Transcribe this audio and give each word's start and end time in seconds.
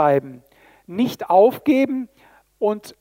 dranbleiben, 0.00 0.42
nicht 0.86 1.30
aufgeben 1.30 2.08
und 2.58 2.96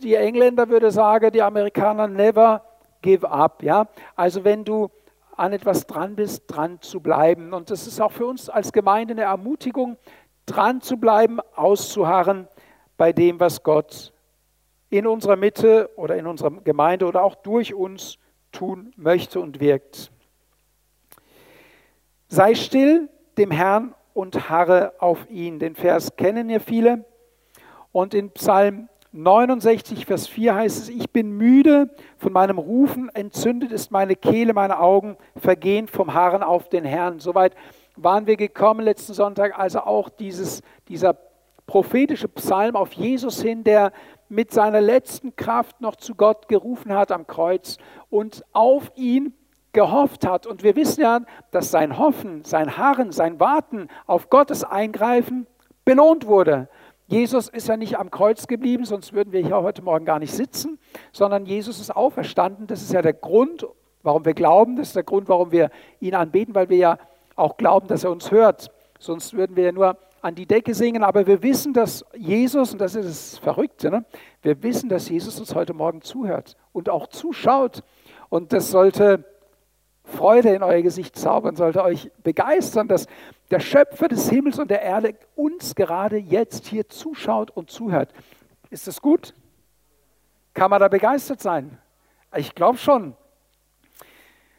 die 0.00 0.14
Engländer 0.14 0.68
würde 0.68 0.90
sagen, 0.90 1.30
die 1.32 1.42
Amerikaner 1.42 2.06
never 2.08 2.62
give 3.02 3.28
up. 3.28 3.62
Ja? 3.62 3.88
Also 4.14 4.44
wenn 4.44 4.64
du 4.64 4.90
an 5.36 5.52
etwas 5.52 5.86
dran 5.86 6.16
bist, 6.16 6.44
dran 6.48 6.80
zu 6.80 7.00
bleiben. 7.00 7.52
Und 7.52 7.70
das 7.70 7.86
ist 7.86 8.00
auch 8.00 8.12
für 8.12 8.26
uns 8.26 8.48
als 8.48 8.72
Gemeinde 8.72 9.12
eine 9.12 9.22
Ermutigung, 9.22 9.98
dran 10.46 10.80
zu 10.80 10.96
bleiben, 10.96 11.40
auszuharren 11.54 12.48
bei 12.96 13.12
dem, 13.12 13.38
was 13.38 13.62
Gott 13.62 14.14
in 14.88 15.06
unserer 15.06 15.36
Mitte 15.36 15.90
oder 15.96 16.16
in 16.16 16.26
unserer 16.26 16.50
Gemeinde 16.62 17.06
oder 17.06 17.22
auch 17.22 17.34
durch 17.34 17.74
uns 17.74 18.18
tun 18.50 18.92
möchte 18.96 19.40
und 19.40 19.60
wirkt. 19.60 20.10
Sei 22.28 22.54
still 22.54 23.10
dem 23.36 23.50
Herrn 23.50 23.94
und 24.16 24.48
harre 24.48 24.94
auf 24.98 25.28
ihn. 25.28 25.58
Den 25.58 25.74
Vers 25.74 26.16
kennen 26.16 26.48
ja 26.48 26.58
viele. 26.58 27.04
Und 27.92 28.14
in 28.14 28.30
Psalm 28.30 28.88
69, 29.12 30.06
Vers 30.06 30.26
4 30.26 30.54
heißt 30.54 30.78
es, 30.78 30.88
ich 30.88 31.10
bin 31.10 31.32
müde 31.32 31.90
von 32.16 32.32
meinem 32.32 32.56
Rufen, 32.58 33.10
entzündet 33.10 33.72
ist 33.72 33.90
meine 33.90 34.16
Kehle, 34.16 34.54
meine 34.54 34.80
Augen 34.80 35.18
vergehen 35.36 35.86
vom 35.86 36.14
Harren 36.14 36.42
auf 36.42 36.70
den 36.70 36.86
Herrn. 36.86 37.20
Soweit 37.20 37.54
waren 37.94 38.26
wir 38.26 38.36
gekommen 38.36 38.80
letzten 38.80 39.12
Sonntag, 39.12 39.58
also 39.58 39.80
auch 39.80 40.08
dieses, 40.08 40.62
dieser 40.88 41.18
prophetische 41.66 42.28
Psalm 42.28 42.74
auf 42.74 42.94
Jesus 42.94 43.42
hin, 43.42 43.64
der 43.64 43.92
mit 44.30 44.50
seiner 44.50 44.80
letzten 44.80 45.36
Kraft 45.36 45.82
noch 45.82 45.96
zu 45.96 46.14
Gott 46.14 46.48
gerufen 46.48 46.94
hat 46.94 47.12
am 47.12 47.26
Kreuz 47.26 47.76
und 48.08 48.44
auf 48.54 48.90
ihn 48.96 49.34
gehofft 49.76 50.26
hat. 50.26 50.46
Und 50.46 50.62
wir 50.62 50.74
wissen 50.74 51.02
ja, 51.02 51.20
dass 51.50 51.70
sein 51.70 51.98
Hoffen, 51.98 52.42
sein 52.44 52.78
Harren, 52.78 53.12
sein 53.12 53.38
Warten 53.38 53.88
auf 54.06 54.30
Gottes 54.30 54.64
Eingreifen 54.64 55.46
belohnt 55.84 56.26
wurde. 56.26 56.68
Jesus 57.08 57.48
ist 57.48 57.68
ja 57.68 57.76
nicht 57.76 57.98
am 57.98 58.10
Kreuz 58.10 58.46
geblieben, 58.46 58.86
sonst 58.86 59.12
würden 59.12 59.32
wir 59.32 59.42
hier 59.42 59.62
heute 59.62 59.82
Morgen 59.82 60.06
gar 60.06 60.18
nicht 60.18 60.32
sitzen, 60.32 60.78
sondern 61.12 61.44
Jesus 61.44 61.78
ist 61.78 61.94
auferstanden. 61.94 62.66
Das 62.66 62.80
ist 62.80 62.92
ja 62.92 63.02
der 63.02 63.12
Grund, 63.12 63.66
warum 64.02 64.24
wir 64.24 64.32
glauben. 64.32 64.76
Das 64.76 64.88
ist 64.88 64.96
der 64.96 65.04
Grund, 65.04 65.28
warum 65.28 65.52
wir 65.52 65.70
ihn 66.00 66.14
anbeten, 66.14 66.54
weil 66.54 66.70
wir 66.70 66.78
ja 66.78 66.98
auch 67.36 67.58
glauben, 67.58 67.86
dass 67.86 68.02
er 68.02 68.10
uns 68.10 68.30
hört. 68.30 68.70
Sonst 68.98 69.34
würden 69.34 69.56
wir 69.56 69.64
ja 69.64 69.72
nur 69.72 69.98
an 70.22 70.34
die 70.34 70.46
Decke 70.46 70.74
singen. 70.74 71.04
Aber 71.04 71.26
wir 71.26 71.42
wissen, 71.42 71.74
dass 71.74 72.02
Jesus, 72.16 72.72
und 72.72 72.80
das 72.80 72.94
ist 72.94 73.06
das 73.06 73.38
Verrückte, 73.38 73.90
ne? 73.90 74.06
wir 74.40 74.62
wissen, 74.62 74.88
dass 74.88 75.10
Jesus 75.10 75.38
uns 75.38 75.54
heute 75.54 75.74
Morgen 75.74 76.00
zuhört 76.00 76.56
und 76.72 76.88
auch 76.88 77.08
zuschaut. 77.08 77.82
Und 78.30 78.54
das 78.54 78.70
sollte 78.70 79.24
Freude 80.06 80.54
in 80.54 80.62
euer 80.62 80.82
Gesicht 80.82 81.16
zaubern, 81.16 81.56
sollte 81.56 81.82
euch 81.82 82.10
begeistern, 82.22 82.86
dass 82.88 83.06
der 83.50 83.60
Schöpfer 83.60 84.08
des 84.08 84.30
Himmels 84.30 84.58
und 84.58 84.70
der 84.70 84.82
Erde 84.82 85.14
uns 85.34 85.74
gerade 85.74 86.16
jetzt 86.16 86.66
hier 86.66 86.88
zuschaut 86.88 87.50
und 87.50 87.70
zuhört. 87.70 88.12
Ist 88.70 88.86
das 88.86 89.02
gut? 89.02 89.34
Kann 90.54 90.70
man 90.70 90.80
da 90.80 90.88
begeistert 90.88 91.40
sein? 91.40 91.78
Ich 92.36 92.54
glaube 92.54 92.78
schon. 92.78 93.14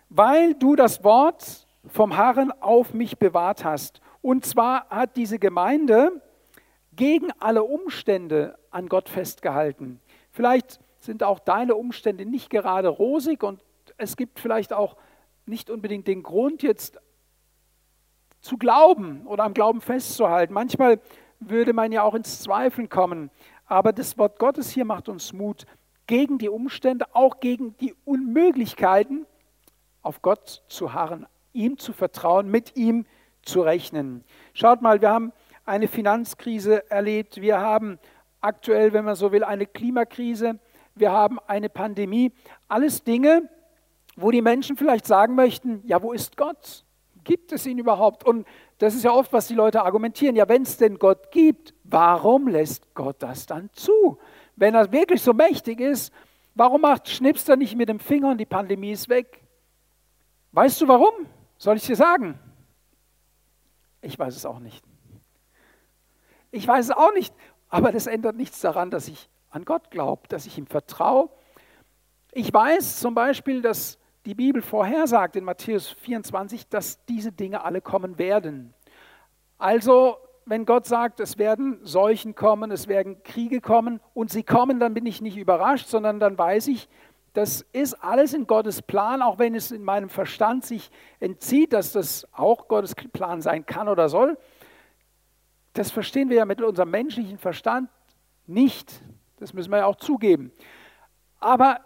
Weil 0.10 0.54
du 0.54 0.76
das 0.76 1.04
Wort 1.04 1.66
vom 1.88 2.16
Herrn 2.16 2.52
auf 2.60 2.94
mich 2.94 3.18
bewahrt 3.18 3.64
hast. 3.64 4.02
Und 4.22 4.46
zwar 4.46 4.90
hat 4.90 5.16
diese 5.16 5.40
Gemeinde 5.40 6.22
gegen 6.94 7.32
alle 7.40 7.64
Umstände 7.64 8.58
an 8.70 8.90
Gott 8.90 9.08
festgehalten. 9.08 10.02
Vielleicht 10.32 10.80
sind 11.00 11.24
auch 11.24 11.40
deine 11.40 11.76
Umstände 11.76 12.26
nicht 12.26 12.50
gerade 12.50 12.90
rosig 12.90 13.44
und 13.44 13.64
es 13.98 14.18
gibt 14.18 14.40
vielleicht 14.40 14.74
auch 14.74 14.98
nicht 15.48 15.70
unbedingt 15.70 16.08
den 16.08 16.24
Grund, 16.24 16.64
jetzt 16.64 17.00
zu 18.40 18.58
glauben 18.58 19.26
oder 19.26 19.44
am 19.44 19.54
Glauben 19.54 19.82
festzuhalten. 19.82 20.54
Manchmal 20.54 21.00
würde 21.40 21.74
man 21.74 21.92
ja 21.92 22.04
auch 22.04 22.14
ins 22.14 22.42
Zweifeln 22.42 22.90
kommen. 22.90 23.30
Aber 23.66 23.92
das 23.92 24.18
Wort 24.18 24.40
Gottes 24.40 24.70
hier 24.70 24.86
macht 24.86 25.10
uns 25.10 25.34
Mut 25.34 25.66
gegen 26.08 26.38
die 26.38 26.50
Umstände, 26.50 27.06
auch 27.14 27.40
gegen 27.40 27.76
die 27.78 27.94
Unmöglichkeiten, 28.06 29.26
auf 30.02 30.22
Gott 30.22 30.64
zu 30.68 30.94
harren, 30.94 31.26
ihm 31.52 31.78
zu 31.78 31.92
vertrauen, 31.92 32.50
mit 32.50 32.78
ihm 32.78 33.06
zu 33.42 33.62
rechnen. 33.62 34.24
Schaut 34.54 34.82
mal, 34.82 35.02
wir 35.02 35.10
haben 35.10 35.34
eine 35.66 35.90
Finanzkrise 35.90 36.90
erlebt, 36.90 37.42
wir 37.42 37.60
haben 37.60 38.00
aktuell, 38.40 38.94
wenn 38.94 39.04
man 39.04 39.16
so 39.16 39.34
will, 39.34 39.44
eine 39.44 39.66
Klimakrise, 39.66 40.60
wir 40.96 41.12
haben 41.12 41.40
eine 41.46 41.70
Pandemie. 41.70 42.32
Alles 42.70 43.04
Dinge, 43.04 43.50
wo 44.18 44.32
die 44.32 44.42
Menschen 44.42 44.76
vielleicht 44.76 45.06
sagen 45.06 45.36
möchten, 45.36 45.82
ja, 45.86 46.02
wo 46.02 46.12
ist 46.12 46.36
Gott? 46.36 46.84
Gibt 47.24 47.52
es 47.52 47.66
ihn 47.66 47.78
überhaupt? 47.78 48.26
Und 48.26 48.48
das 48.80 48.96
ist 48.96 49.04
ja 49.04 49.12
oft, 49.12 49.32
was 49.32 49.48
die 49.48 49.54
Leute 49.54 49.84
argumentieren. 49.84 50.36
Ja, 50.36 50.50
wenn 50.50 50.64
es 50.64 50.78
denn 50.78 50.98
Gott 50.98 51.32
gibt, 51.32 51.74
warum 51.84 52.48
lässt 52.48 52.94
Gott 52.96 53.18
das 53.20 53.46
dann 53.46 53.70
zu? 53.74 54.18
Wenn 54.56 54.74
er 54.74 54.92
wirklich 54.92 55.22
so 55.22 55.34
mächtig 55.34 55.80
ist, 55.80 56.12
warum 56.56 56.82
macht, 56.82 57.08
schnippst 57.08 57.48
er 57.48 57.58
nicht 57.58 57.76
mit 57.76 57.90
dem 57.90 58.00
Finger 58.00 58.32
und 58.32 58.40
die 58.40 58.46
Pandemie 58.46 58.92
ist 58.92 59.08
weg? 59.08 59.42
Weißt 60.52 60.82
du 60.82 60.88
warum? 60.88 61.14
Soll 61.58 61.78
ich 61.78 61.86
dir 61.86 61.96
sagen? 61.96 62.40
Ich 64.02 64.18
weiß 64.18 64.36
es 64.36 64.46
auch 64.46 64.60
nicht. 64.60 64.84
Ich 66.50 66.68
weiß 66.68 66.86
es 66.86 66.92
auch 66.92 67.14
nicht, 67.14 67.36
aber 67.70 67.92
das 67.92 68.08
ändert 68.08 68.36
nichts 68.36 68.62
daran, 68.62 68.90
dass 68.90 69.08
ich 69.08 69.30
an 69.52 69.64
Gott 69.64 69.92
glaube, 69.92 70.28
dass 70.28 70.48
ich 70.48 70.58
ihm 70.58 70.66
vertraue. 70.66 71.30
Ich 72.32 72.52
weiß 72.52 73.00
zum 73.00 73.14
Beispiel, 73.14 73.62
dass 73.62 74.00
die 74.28 74.36
Bibel 74.36 74.62
vorhersagt 74.62 75.38
in 75.38 75.46
Matthäus 75.46 75.88
24, 75.88 76.68
dass 76.68 77.04
diese 77.06 77.32
Dinge 77.32 77.64
alle 77.64 77.80
kommen 77.80 78.18
werden. 78.18 78.74
Also, 79.58 80.18
wenn 80.46 80.66
Gott 80.66 80.86
sagt, 80.86 81.22
es 81.22 81.38
werden 81.38 81.80
Seuchen 81.84 82.36
kommen, 82.36 82.70
es 82.70 82.90
werden 82.90 83.24
Kriege 83.24 83.62
kommen 83.62 84.02
und 84.14 84.30
sie 84.30 84.44
kommen, 84.44 84.82
dann 84.82 84.94
bin 84.94 85.06
ich 85.06 85.22
nicht 85.22 85.38
überrascht, 85.38 85.88
sondern 85.88 86.20
dann 86.20 86.38
weiß 86.38 86.68
ich, 86.68 86.90
das 87.32 87.62
ist 87.72 87.94
alles 88.04 88.34
in 88.34 88.48
Gottes 88.48 88.82
Plan, 88.82 89.22
auch 89.22 89.40
wenn 89.40 89.56
es 89.56 89.72
in 89.72 89.84
meinem 89.84 90.10
Verstand 90.10 90.66
sich 90.66 90.92
entzieht, 91.22 91.72
dass 91.72 91.94
das 91.94 92.28
auch 92.34 92.68
Gottes 92.68 92.96
Plan 92.96 93.42
sein 93.42 93.66
kann 93.66 93.88
oder 93.88 94.10
soll. 94.10 94.38
Das 95.72 95.90
verstehen 95.90 96.30
wir 96.30 96.36
ja 96.36 96.46
mit 96.46 96.62
unserem 96.62 96.92
menschlichen 96.92 97.38
Verstand 97.38 97.90
nicht. 98.46 99.02
Das 99.38 99.54
müssen 99.54 99.72
wir 99.72 99.78
ja 99.78 99.86
auch 99.86 99.96
zugeben. 99.96 100.52
Aber 101.40 101.80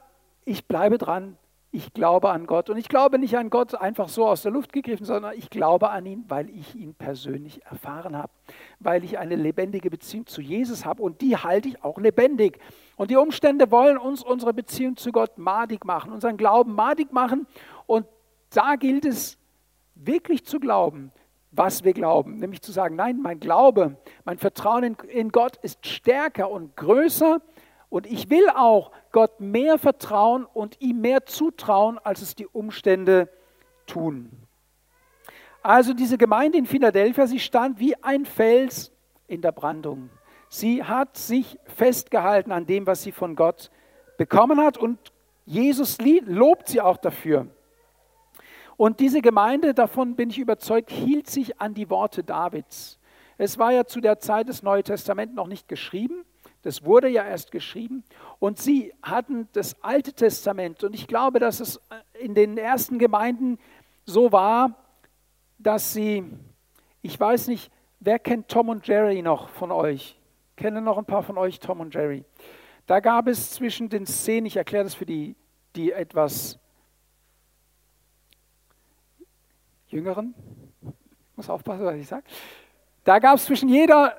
ich 0.44 0.68
bleibe 0.68 0.98
dran, 0.98 1.38
ich 1.72 1.94
glaube 1.94 2.30
an 2.30 2.48
Gott. 2.48 2.70
Und 2.70 2.78
ich 2.78 2.90
glaube 2.90 3.18
nicht 3.18 3.38
an 3.38 3.50
Gott 3.50 3.76
einfach 3.76 4.10
so 4.10 4.28
aus 4.28 4.42
der 4.42 4.52
Luft 4.52 4.74
gegriffen, 4.74 5.06
sondern 5.06 5.38
ich 5.38 5.50
glaube 5.50 5.90
an 5.90 6.06
ihn, 6.06 6.26
weil 6.28 6.50
ich 6.50 6.76
ihn 6.76 6.94
persönlich 6.94 7.66
erfahren 7.66 8.18
habe, 8.18 8.32
weil 8.80 9.04
ich 9.06 9.18
eine 9.18 9.36
lebendige 9.36 9.90
Beziehung 9.90 10.28
zu 10.28 10.42
Jesus 10.42 10.86
habe 10.86 11.02
und 11.02 11.22
die 11.22 11.38
halte 11.38 11.70
ich 11.70 11.84
auch 11.84 11.98
lebendig. 11.98 12.60
Und 12.98 13.10
die 13.10 13.16
Umstände 13.16 13.72
wollen 13.72 13.98
uns 13.98 14.22
unsere 14.22 14.54
Beziehung 14.54 14.98
zu 14.98 15.12
Gott 15.12 15.38
madig 15.38 15.86
machen, 15.86 16.12
unseren 16.12 16.36
Glauben 16.36 16.76
madig 16.76 17.14
machen. 17.14 17.48
Und 17.88 18.06
da 18.54 18.76
gilt 18.76 19.06
es 19.06 19.38
wirklich 19.96 20.46
zu 20.46 20.60
glauben, 20.60 21.12
was 21.52 21.84
wir 21.84 21.94
glauben, 21.94 22.38
nämlich 22.38 22.62
zu 22.62 22.72
sagen, 22.72 22.96
nein, 22.96 23.22
mein 23.22 23.40
Glaube, 23.40 23.98
mein 24.26 24.38
Vertrauen 24.38 24.96
in, 25.08 25.30
Gott 25.30 25.58
ist 25.58 25.86
stärker 25.86 26.50
und 26.50 26.76
größer 26.76 27.42
und 27.92 28.08
ich 28.08 28.30
will 28.30 28.50
auch 28.56 28.92
Gott 29.12 29.42
mehr 29.42 29.78
vertrauen 29.78 30.46
und 30.46 30.80
ihm 30.80 31.02
mehr 31.02 31.26
zutrauen, 31.26 32.00
als 32.00 32.22
es 32.22 32.36
die 32.36 32.48
Umstände 32.48 33.28
tun. 33.86 34.32
Also 35.62 35.94
diese 35.94 36.18
Gemeinde 36.18 36.58
in 36.58 36.66
Philadelphia, 36.66 37.28
sie 37.28 37.40
stand 37.40 37.80
wie 37.80 38.02
ein 38.02 38.26
Fels 38.26 38.94
in 39.28 39.42
der 39.42 39.52
Brandung. 39.52 40.10
Sie 40.48 40.84
hat 40.86 41.18
sich 41.18 41.60
festgehalten 41.66 42.54
an 42.54 42.66
dem, 42.66 42.88
was 42.88 43.04
sie 43.04 43.12
von 43.12 43.36
Gott 43.36 43.70
bekommen 44.18 44.62
hat 44.62 44.78
und 44.78 44.98
Jesus 45.46 45.98
lobt 46.00 46.70
sie 46.70 46.80
auch 46.80 46.98
dafür. 46.98 47.48
Und 48.78 49.02
diese 49.02 49.22
Gemeinde, 49.22 49.74
davon 49.74 50.16
bin 50.16 50.30
ich 50.30 50.40
überzeugt, 50.40 50.90
hielt 50.90 51.30
sich 51.30 51.60
an 51.60 51.74
die 51.74 51.90
Worte 51.90 52.24
Davids. 52.24 53.00
Es 53.38 53.58
war 53.58 53.74
ja 53.74 53.86
zu 53.86 54.00
der 54.00 54.20
Zeit 54.20 54.48
des 54.48 54.64
Neuen 54.64 54.86
Testaments 54.86 55.36
noch 55.36 55.48
nicht 55.48 55.68
geschrieben, 55.68 56.24
das 56.64 56.84
wurde 56.84 57.08
ja 57.08 57.26
erst 57.26 57.52
geschrieben. 57.52 58.04
Und 58.40 58.60
sie 58.60 58.94
hatten 59.02 59.48
das 59.54 59.82
Alte 59.84 60.14
Testament. 60.14 60.84
Und 60.84 60.94
ich 60.94 61.08
glaube, 61.08 61.40
dass 61.40 61.60
es 61.60 61.80
in 62.20 62.36
den 62.36 62.58
ersten 62.58 63.00
Gemeinden 63.00 63.58
so 64.06 64.32
war, 64.32 64.76
dass 65.58 65.94
sie, 65.94 66.24
ich 67.02 67.20
weiß 67.20 67.48
nicht, 67.48 67.72
wer 68.00 68.20
kennt 68.20 68.48
Tom 68.48 68.70
und 68.70 68.88
Jerry 68.88 69.22
noch 69.22 69.50
von 69.50 69.72
euch? 69.72 70.20
Kennen 70.56 70.84
noch 70.84 70.98
ein 70.98 71.06
paar 71.06 71.24
von 71.24 71.38
euch 71.38 71.60
Tom 71.60 71.80
und 71.80 71.94
Jerry? 71.94 72.24
Da 72.86 73.00
gab 73.00 73.28
es 73.28 73.52
zwischen 73.52 73.90
den 73.90 74.06
Szenen, 74.06 74.46
ich 74.46 74.58
erkläre 74.58 74.84
das 74.84 74.96
für 74.96 75.06
die, 75.06 75.36
die 75.76 75.92
etwas 75.92 76.60
Jüngeren, 79.88 80.34
ich 80.82 81.38
muss 81.38 81.50
aufpassen, 81.50 81.86
was 81.86 81.96
ich 81.96 82.08
sage. 82.08 82.24
Da 83.04 83.20
gab 83.20 83.36
es 83.36 83.46
zwischen 83.46 83.68
jeder 83.68 84.16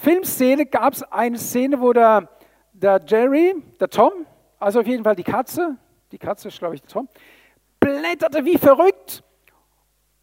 Filmszene 0.00 0.66
gab 0.66 0.94
es 0.94 1.02
eine 1.02 1.38
Szene, 1.38 1.80
wo 1.80 1.92
der, 1.92 2.28
der 2.72 3.00
Jerry, 3.06 3.54
der 3.80 3.88
Tom, 3.88 4.12
also 4.58 4.80
auf 4.80 4.86
jeden 4.86 5.04
Fall 5.04 5.16
die 5.16 5.24
Katze, 5.24 5.76
die 6.12 6.18
Katze 6.18 6.48
ist 6.48 6.58
glaube 6.58 6.74
ich 6.76 6.82
der 6.82 6.90
Tom, 6.90 7.08
blätterte 7.80 8.44
wie 8.44 8.58
verrückt 8.58 9.22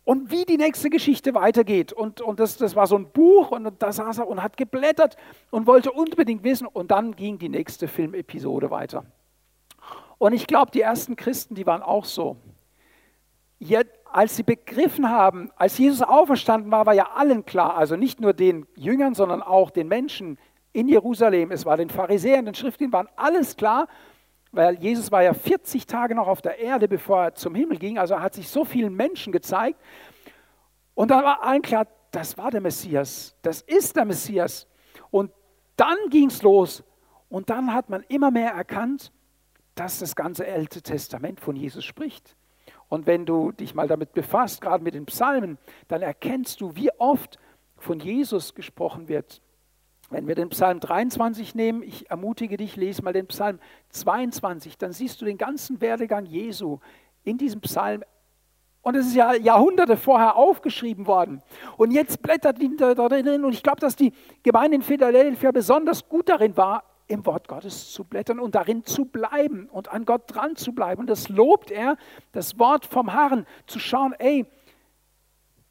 und 0.06 0.32
wie 0.32 0.46
die 0.46 0.58
nächste 0.58 0.90
Geschichte 0.90 1.34
weitergeht. 1.34 1.94
Und, 1.94 2.22
und 2.22 2.40
das, 2.40 2.58
das 2.58 2.76
war 2.76 2.88
so 2.88 2.98
ein 2.98 3.12
Buch 3.12 3.52
und 3.52 3.82
da 3.82 3.92
saß 3.92 4.20
er 4.20 4.28
und 4.28 4.44
hat 4.44 4.58
geblättert 4.58 5.16
und 5.50 5.66
wollte 5.66 5.92
unbedingt 5.92 6.44
wissen. 6.44 6.68
Und 6.68 6.92
dann 6.92 7.16
ging 7.16 7.38
die 7.38 7.50
nächste 7.50 7.88
Filmepisode 7.88 8.70
weiter. 8.70 9.06
Und 10.18 10.34
ich 10.34 10.48
glaube, 10.48 10.72
die 10.72 10.82
ersten 10.82 11.16
Christen, 11.16 11.56
die 11.56 11.66
waren 11.66 11.82
auch 11.82 12.06
so. 12.06 12.38
Jetzt, 13.60 13.92
als 14.14 14.36
sie 14.36 14.44
begriffen 14.44 15.10
haben, 15.10 15.52
als 15.56 15.78
Jesus 15.78 16.02
auferstanden 16.02 16.72
war, 16.72 16.86
war 16.86 16.94
ja 16.94 17.10
allen 17.16 17.46
klar, 17.46 17.76
also 17.76 17.96
nicht 17.96 18.22
nur 18.22 18.34
den 18.34 18.68
Jüngern, 18.76 19.16
sondern 19.16 19.42
auch 19.42 19.72
den 19.72 19.88
Menschen 19.88 20.38
in 20.72 20.88
Jerusalem, 20.88 21.52
es 21.52 21.66
war 21.66 21.78
den 21.78 21.90
Pharisäern, 21.90 22.46
den 22.46 22.56
Schriftlichen, 22.56 22.94
waren 22.94 23.10
alles 23.16 23.56
klar, 23.56 23.88
weil 24.52 24.76
Jesus 24.80 25.12
war 25.12 25.24
ja 25.24 25.34
40 25.34 25.88
Tage 25.88 26.14
noch 26.14 26.28
auf 26.28 26.42
der 26.42 26.60
Erde, 26.60 26.88
bevor 26.88 27.24
er 27.24 27.36
zum 27.36 27.56
Himmel 27.56 27.80
ging, 27.80 27.98
also 27.98 28.14
er 28.14 28.22
hat 28.22 28.36
sich 28.36 28.50
so 28.50 28.66
vielen 28.66 28.96
Menschen 28.96 29.34
gezeigt. 29.34 29.80
Und 30.94 31.10
da 31.10 31.24
war 31.24 31.44
allen 31.44 31.64
klar, 31.64 31.88
das 32.12 32.38
war 32.38 32.52
der 32.52 32.62
Messias, 32.62 33.36
das 33.42 33.62
ist 33.62 33.96
der 33.96 34.06
Messias. 34.06 34.68
Und 35.10 35.32
dann 35.76 35.98
ging 36.12 36.28
es 36.28 36.44
los 36.44 36.84
und 37.30 37.50
dann 37.50 37.74
hat 37.74 37.90
man 37.90 38.04
immer 38.10 38.30
mehr 38.30 38.52
erkannt, 38.52 39.12
dass 39.74 39.98
das 39.98 40.16
ganze 40.16 40.46
Alte 40.46 40.84
Testament 40.84 41.40
von 41.40 41.56
Jesus 41.56 41.84
spricht. 41.84 42.36
Und 42.94 43.08
wenn 43.08 43.26
du 43.26 43.52
dich 43.52 43.74
mal 43.74 43.88
damit 43.88 44.14
befasst, 44.14 44.62
gerade 44.62 44.84
mit 44.84 44.94
den 44.94 45.08
Psalmen, 45.08 45.58
dann 45.88 46.04
erkennst 46.04 46.62
du, 46.62 46.76
wie 46.76 46.92
oft 47.00 47.40
von 47.76 48.00
Jesus 48.00 48.54
gesprochen 48.54 49.08
wird. 49.08 49.42
Wenn 50.12 50.28
wir 50.28 50.36
den 50.36 50.50
Psalm 50.50 50.80
23 50.80 51.56
nehmen, 51.56 51.82
ich 51.82 52.12
ermutige 52.12 52.56
dich, 52.56 52.76
lese 52.76 53.02
mal 53.02 53.12
den 53.12 53.26
Psalm 53.26 53.58
22, 53.90 54.78
dann 54.78 54.94
siehst 54.94 55.20
du 55.20 55.26
den 55.26 55.40
ganzen 55.40 55.82
Werdegang 55.82 56.28
Jesu 56.28 56.78
in 57.24 57.40
diesem 57.40 57.62
Psalm. 57.62 58.04
Und 58.84 58.96
es 58.96 59.08
ist 59.08 59.16
ja 59.16 59.34
Jahrhunderte 59.34 59.98
vorher 59.98 60.36
aufgeschrieben 60.36 61.08
worden. 61.08 61.42
Und 61.78 61.90
jetzt 61.90 62.22
blättert 62.22 62.62
die 62.62 62.78
da 62.78 62.94
drin. 62.94 63.44
Und 63.44 63.54
ich 63.54 63.64
glaube, 63.64 63.80
dass 63.80 63.96
die 63.96 64.14
Gemeinde 64.44 64.76
in 64.76 64.84
Philadelphia 64.84 65.50
besonders 65.50 66.08
gut 66.08 66.30
darin 66.30 66.56
war, 66.58 66.84
im 67.08 67.26
Wort 67.26 67.48
Gottes 67.48 67.92
zu 67.92 68.04
blättern 68.04 68.40
und 68.40 68.56
darin 68.56 68.86
zu 68.86 69.06
bleiben 69.06 69.68
und 69.70 69.90
an 69.90 70.06
Gott 70.06 70.24
dran 70.28 70.56
zu 70.56 70.74
bleiben. 70.74 71.02
Und 71.02 71.10
das 71.10 71.30
lobt 71.30 71.72
er, 71.72 71.98
das 72.32 72.58
Wort 72.60 72.86
vom 72.86 73.10
Herrn, 73.10 73.46
zu 73.68 73.80
schauen, 73.80 74.14
ey, 74.20 74.46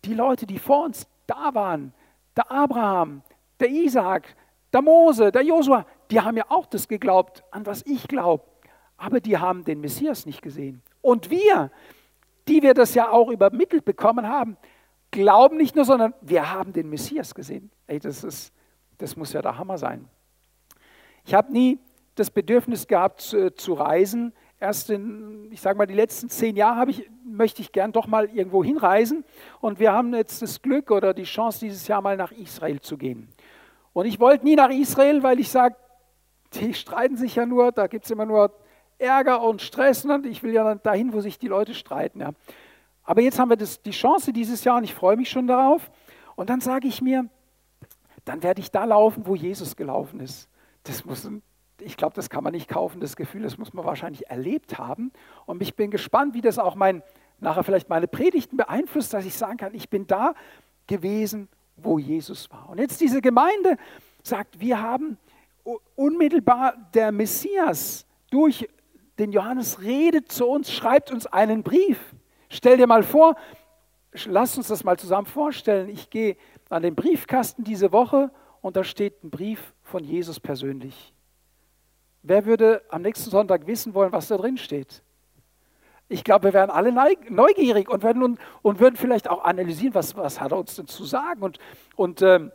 die 0.05 0.15
Leute, 0.15 0.47
die 0.47 0.59
vor 0.59 0.85
uns 0.85 1.07
da 1.27 1.55
waren, 1.55 1.95
der 2.37 2.51
Abraham, 2.51 3.23
der 3.61 3.71
Isaac, 3.71 4.37
der 4.73 4.83
Mose, 4.83 5.33
der 5.33 5.43
Josua, 5.43 5.87
die 6.11 6.21
haben 6.21 6.37
ja 6.37 6.45
auch 6.49 6.67
das 6.67 6.89
geglaubt, 6.89 7.45
an 7.51 7.67
was 7.67 7.85
ich 7.87 8.09
glaube. 8.09 8.45
Aber 8.97 9.21
die 9.21 9.39
haben 9.39 9.65
den 9.65 9.81
Messias 9.81 10.27
nicht 10.27 10.43
gesehen. 10.43 10.83
Und 11.01 11.31
wir, 11.31 11.71
die 12.49 12.63
wir 12.63 12.75
das 12.75 12.95
ja 12.95 13.11
auch 13.11 13.31
übermittelt 13.31 13.85
bekommen 13.85 14.29
haben, 14.29 14.57
glauben 15.11 15.57
nicht 15.57 15.77
nur, 15.77 15.85
sondern 15.85 16.15
wir 16.21 16.53
haben 16.53 16.73
den 16.73 16.89
Messias 16.89 17.35
gesehen. 17.35 17.71
Ey, 17.87 17.99
das, 17.99 18.25
ist, 18.25 18.53
das 18.99 19.17
muss 19.17 19.33
ja 19.33 19.43
der 19.43 19.59
Hammer 19.59 19.79
sein. 19.79 20.09
Ich 21.25 21.35
habe 21.35 21.53
nie 21.53 21.79
das 22.15 22.31
Bedürfnis 22.31 22.87
gehabt 22.87 23.21
zu, 23.21 23.55
zu 23.55 23.75
reisen. 23.75 24.33
Erst 24.61 24.91
in, 24.91 25.49
ich 25.51 25.61
sage 25.61 25.79
mal, 25.79 25.87
die 25.87 25.95
letzten 25.95 26.29
zehn 26.29 26.57
Jahre 26.57 26.91
ich, 26.91 27.11
möchte 27.25 27.63
ich 27.63 27.73
gern 27.73 27.93
doch 27.93 28.07
mal 28.07 28.29
irgendwo 28.29 28.63
hinreisen. 28.63 29.25
Und 29.61 29.79
wir 29.79 29.93
haben 29.93 30.15
jetzt 30.15 30.43
das 30.43 30.63
Glück 30.63 30.91
oder 30.91 31.15
die 31.15 31.25
Chance, 31.25 31.61
dieses 31.61 31.89
Jahr 31.89 32.01
mal 32.01 32.17
nach 32.17 32.33
Israel 32.33 32.81
zu 32.81 32.97
gehen. 32.97 33.29
Und 33.93 34.07
ich 34.07 34.21
wollte 34.21 34.45
nie 34.45 34.57
nach 34.57 34.71
Israel, 34.71 35.23
weil 35.23 35.41
ich 35.41 35.51
sage, 35.51 35.77
die 36.55 36.75
streiten 36.75 37.17
sich 37.17 37.37
ja 37.37 37.47
nur, 37.47 37.73
da 37.73 37.87
gibt 37.87 38.05
es 38.05 38.11
immer 38.11 38.27
nur 38.27 38.53
Ärger 38.99 39.43
und 39.43 39.63
Stress. 39.63 40.05
Und 40.05 40.27
ich 40.27 40.43
will 40.43 40.53
ja 40.53 40.65
dann 40.65 40.81
dahin, 40.83 41.13
wo 41.13 41.21
sich 41.21 41.39
die 41.39 41.49
Leute 41.49 41.75
streiten. 41.75 42.21
Ja. 42.21 42.31
Aber 43.05 43.21
jetzt 43.21 43.39
haben 43.39 43.49
wir 43.49 43.57
das, 43.57 43.83
die 43.83 43.91
Chance 43.91 44.33
dieses 44.33 44.63
Jahr 44.65 44.77
und 44.77 44.85
ich 44.85 44.95
freue 44.95 45.17
mich 45.17 45.31
schon 45.31 45.47
darauf. 45.47 45.91
Und 46.37 46.51
dann 46.51 46.61
sage 46.61 46.89
ich 46.89 47.03
mir, 47.03 47.29
dann 48.25 48.43
werde 48.43 48.61
ich 48.61 48.71
da 48.71 48.85
laufen, 48.85 49.27
wo 49.27 49.35
Jesus 49.35 49.77
gelaufen 49.77 50.21
ist 50.21 50.49
das 50.85 51.05
muss, 51.05 51.29
ich 51.81 51.97
glaube, 51.97 52.15
das 52.15 52.31
kann 52.31 52.45
man 52.45 52.53
nicht 52.53 52.69
kaufen, 52.69 53.01
das 53.01 53.17
Gefühl, 53.17 53.43
das 53.43 53.59
muss 53.59 53.73
man 53.73 53.85
wahrscheinlich 53.85 54.29
erlebt 54.29 54.79
haben. 54.79 55.13
Und 55.47 55.63
ich 55.63 55.75
bin 55.75 55.91
gespannt, 55.91 56.35
wie 56.35 56.41
das 56.41 56.59
auch 56.59 56.75
mein, 56.75 57.03
nachher 57.41 57.65
vielleicht 57.65 57.89
meine 57.89 58.09
Predigten 58.09 58.57
beeinflusst, 58.57 59.13
dass 59.15 59.25
ich 59.25 59.35
sagen 59.35 59.57
kann, 59.57 59.75
ich 59.75 59.89
bin 59.89 60.07
da 60.07 60.35
gewesen, 60.87 61.49
wo 61.77 61.99
Jesus 61.99 62.51
war. 62.51 62.69
Und 62.69 62.79
jetzt 62.79 63.01
diese 63.01 63.21
Gemeinde 63.21 63.77
sagt, 64.23 64.61
wir 64.61 64.81
haben 64.81 65.19
unmittelbar 65.95 66.75
der 66.95 67.13
Messias 67.13 68.07
durch 68.31 68.69
den 69.19 69.33
Johannes 69.33 69.81
redet 69.83 70.33
zu 70.33 70.47
uns, 70.47 70.73
schreibt 70.73 71.11
uns 71.13 71.27
einen 71.27 71.63
Brief. 71.63 72.15
Stell 72.49 72.77
dir 72.77 72.87
mal 72.87 73.03
vor, 73.03 73.37
lass 74.25 74.57
uns 74.57 74.69
das 74.69 74.85
mal 74.85 74.99
zusammen 74.99 75.27
vorstellen. 75.27 75.89
Ich 75.89 76.11
gehe 76.11 76.37
an 76.69 76.83
den 76.83 76.95
Briefkasten 76.95 77.65
diese 77.65 77.93
Woche 77.93 78.31
und 78.61 78.77
da 78.77 78.85
steht 78.85 79.23
ein 79.23 79.31
Brief 79.31 79.75
von 79.93 80.05
Jesus 80.05 80.41
persönlich. 80.41 81.13
Wer 82.23 82.47
würde 82.47 82.83
am 82.89 83.03
nächsten 83.03 83.29
Sonntag 83.29 83.67
wissen 83.67 83.93
wollen, 83.93 84.11
was 84.11 84.29
da 84.29 84.39
drin 84.39 84.57
steht? 84.57 85.03
Ich 86.09 86.25
glaube, 86.25 86.45
wir 86.45 86.55
wären 86.55 86.71
alle 86.71 86.93
neugierig 87.29 87.91
und 87.91 88.03
würden, 88.03 88.39
und 88.63 88.81
würden 88.81 88.97
vielleicht 88.97 89.29
auch 89.29 89.45
analysieren, 89.45 89.95
was, 89.95 90.17
was 90.17 90.41
hat 90.41 90.53
er 90.53 90.59
uns 90.59 90.77
denn 90.77 90.87
zu 90.87 91.05
sagen. 91.05 91.43
Und, 91.43 91.59
und 91.95 92.23
ähm, 92.23 92.53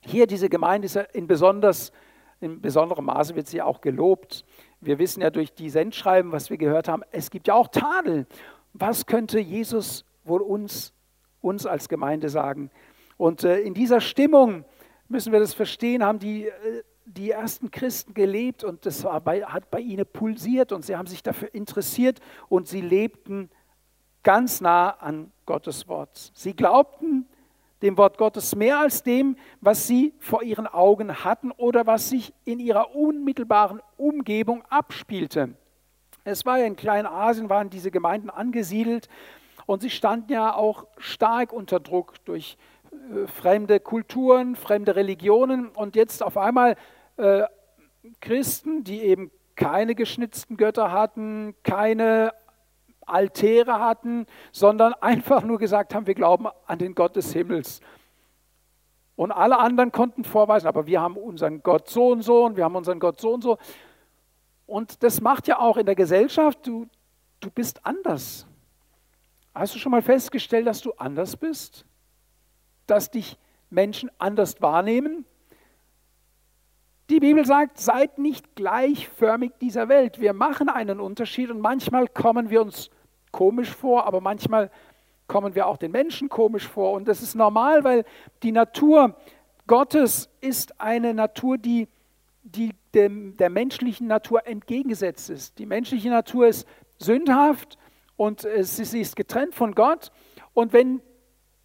hier 0.00 0.26
diese 0.26 0.50
Gemeinde 0.50 0.84
ist 0.84 0.96
in, 1.14 1.26
besonders, 1.26 1.92
in 2.40 2.60
besonderem 2.60 3.06
Maße 3.06 3.34
wird 3.34 3.46
sie 3.46 3.62
auch 3.62 3.80
gelobt. 3.80 4.44
Wir 4.82 4.98
wissen 4.98 5.22
ja 5.22 5.30
durch 5.30 5.54
die 5.54 5.70
Sendschreiben, 5.70 6.30
was 6.30 6.50
wir 6.50 6.58
gehört 6.58 6.88
haben, 6.88 7.02
es 7.10 7.30
gibt 7.30 7.48
ja 7.48 7.54
auch 7.54 7.68
Tadel. 7.68 8.26
Was 8.74 9.06
könnte 9.06 9.38
Jesus 9.38 10.04
wohl 10.24 10.42
uns, 10.42 10.92
uns 11.40 11.64
als 11.64 11.88
Gemeinde 11.88 12.28
sagen? 12.28 12.70
Und 13.16 13.44
äh, 13.44 13.60
in 13.60 13.72
dieser 13.72 14.02
Stimmung 14.02 14.66
müssen 15.08 15.32
wir 15.32 15.40
das 15.40 15.54
verstehen, 15.54 16.02
haben 16.04 16.18
die, 16.18 16.46
äh, 16.46 16.82
die 17.04 17.30
ersten 17.30 17.70
Christen 17.70 18.14
gelebt 18.14 18.64
und 18.64 18.84
das 18.84 19.06
bei, 19.24 19.42
hat 19.42 19.70
bei 19.70 19.80
ihnen 19.80 20.06
pulsiert 20.06 20.72
und 20.72 20.84
sie 20.84 20.96
haben 20.96 21.06
sich 21.06 21.22
dafür 21.22 21.54
interessiert 21.54 22.20
und 22.48 22.66
sie 22.66 22.80
lebten 22.80 23.50
ganz 24.22 24.60
nah 24.60 24.90
an 24.90 25.30
Gottes 25.46 25.86
Wort. 25.86 26.32
Sie 26.34 26.54
glaubten 26.54 27.26
dem 27.82 27.96
Wort 27.96 28.18
Gottes 28.18 28.56
mehr 28.56 28.80
als 28.80 29.02
dem, 29.02 29.36
was 29.60 29.86
sie 29.86 30.14
vor 30.18 30.42
ihren 30.42 30.66
Augen 30.66 31.24
hatten 31.24 31.52
oder 31.52 31.86
was 31.86 32.08
sich 32.08 32.32
in 32.44 32.58
ihrer 32.58 32.96
unmittelbaren 32.96 33.80
Umgebung 33.96 34.64
abspielte. 34.68 35.54
Es 36.24 36.44
war 36.44 36.58
ja 36.58 36.66
in 36.66 36.74
Kleinasien, 36.74 37.48
waren 37.48 37.70
diese 37.70 37.92
Gemeinden 37.92 38.30
angesiedelt 38.30 39.08
und 39.66 39.82
sie 39.82 39.90
standen 39.90 40.32
ja 40.32 40.54
auch 40.54 40.86
stark 40.96 41.52
unter 41.52 41.78
Druck 41.78 42.24
durch 42.24 42.56
fremde 43.26 43.80
Kulturen, 43.80 44.56
fremde 44.56 44.96
Religionen 44.96 45.68
und 45.68 45.96
jetzt 45.96 46.22
auf 46.22 46.36
einmal 46.36 46.76
äh, 47.16 47.44
Christen, 48.20 48.84
die 48.84 49.02
eben 49.02 49.30
keine 49.54 49.94
geschnitzten 49.94 50.56
Götter 50.56 50.92
hatten, 50.92 51.54
keine 51.62 52.32
Altäre 53.06 53.80
hatten, 53.80 54.26
sondern 54.52 54.92
einfach 55.00 55.42
nur 55.42 55.58
gesagt 55.58 55.94
haben, 55.94 56.06
wir 56.06 56.14
glauben 56.14 56.46
an 56.66 56.78
den 56.78 56.94
Gott 56.94 57.16
des 57.16 57.32
Himmels. 57.32 57.80
Und 59.16 59.32
alle 59.32 59.58
anderen 59.58 59.92
konnten 59.92 60.24
vorweisen, 60.24 60.66
aber 60.66 60.86
wir 60.86 61.00
haben 61.00 61.16
unseren 61.16 61.62
Gott 61.62 61.88
so 61.88 62.08
und 62.08 62.22
so 62.22 62.44
und 62.44 62.56
wir 62.56 62.64
haben 62.64 62.76
unseren 62.76 63.00
Gott 63.00 63.18
so 63.18 63.32
und 63.32 63.42
so. 63.42 63.56
Und 64.66 65.02
das 65.02 65.20
macht 65.20 65.48
ja 65.48 65.58
auch 65.58 65.78
in 65.78 65.86
der 65.86 65.94
Gesellschaft, 65.94 66.66
du, 66.66 66.86
du 67.40 67.50
bist 67.50 67.84
anders. 67.86 68.46
Hast 69.54 69.74
du 69.74 69.78
schon 69.78 69.92
mal 69.92 70.02
festgestellt, 70.02 70.66
dass 70.66 70.82
du 70.82 70.92
anders 70.98 71.34
bist? 71.34 71.86
Dass 72.86 73.10
dich 73.10 73.36
Menschen 73.70 74.10
anders 74.18 74.60
wahrnehmen. 74.62 75.24
Die 77.08 77.20
Bibel 77.20 77.44
sagt, 77.44 77.78
seid 77.78 78.18
nicht 78.18 78.56
gleichförmig 78.56 79.52
dieser 79.60 79.88
Welt. 79.88 80.20
Wir 80.20 80.32
machen 80.32 80.68
einen 80.68 80.98
Unterschied 80.98 81.50
und 81.50 81.60
manchmal 81.60 82.08
kommen 82.08 82.50
wir 82.50 82.62
uns 82.62 82.90
komisch 83.30 83.70
vor, 83.70 84.06
aber 84.06 84.20
manchmal 84.20 84.70
kommen 85.28 85.54
wir 85.54 85.66
auch 85.66 85.76
den 85.76 85.92
Menschen 85.92 86.28
komisch 86.28 86.66
vor. 86.66 86.92
Und 86.92 87.06
das 87.06 87.22
ist 87.22 87.34
normal, 87.34 87.84
weil 87.84 88.04
die 88.42 88.52
Natur 88.52 89.16
Gottes 89.66 90.28
ist 90.40 90.80
eine 90.80 91.14
Natur, 91.14 91.58
die, 91.58 91.88
die 92.42 92.70
dem, 92.94 93.36
der 93.36 93.50
menschlichen 93.50 94.06
Natur 94.06 94.46
entgegengesetzt 94.46 95.30
ist. 95.30 95.58
Die 95.58 95.66
menschliche 95.66 96.08
Natur 96.08 96.48
ist 96.48 96.66
sündhaft 96.98 97.76
und 98.16 98.46
sie 98.60 99.00
ist 99.00 99.16
getrennt 99.16 99.54
von 99.54 99.74
Gott. 99.74 100.10
Und 100.54 100.72
wenn 100.72 101.02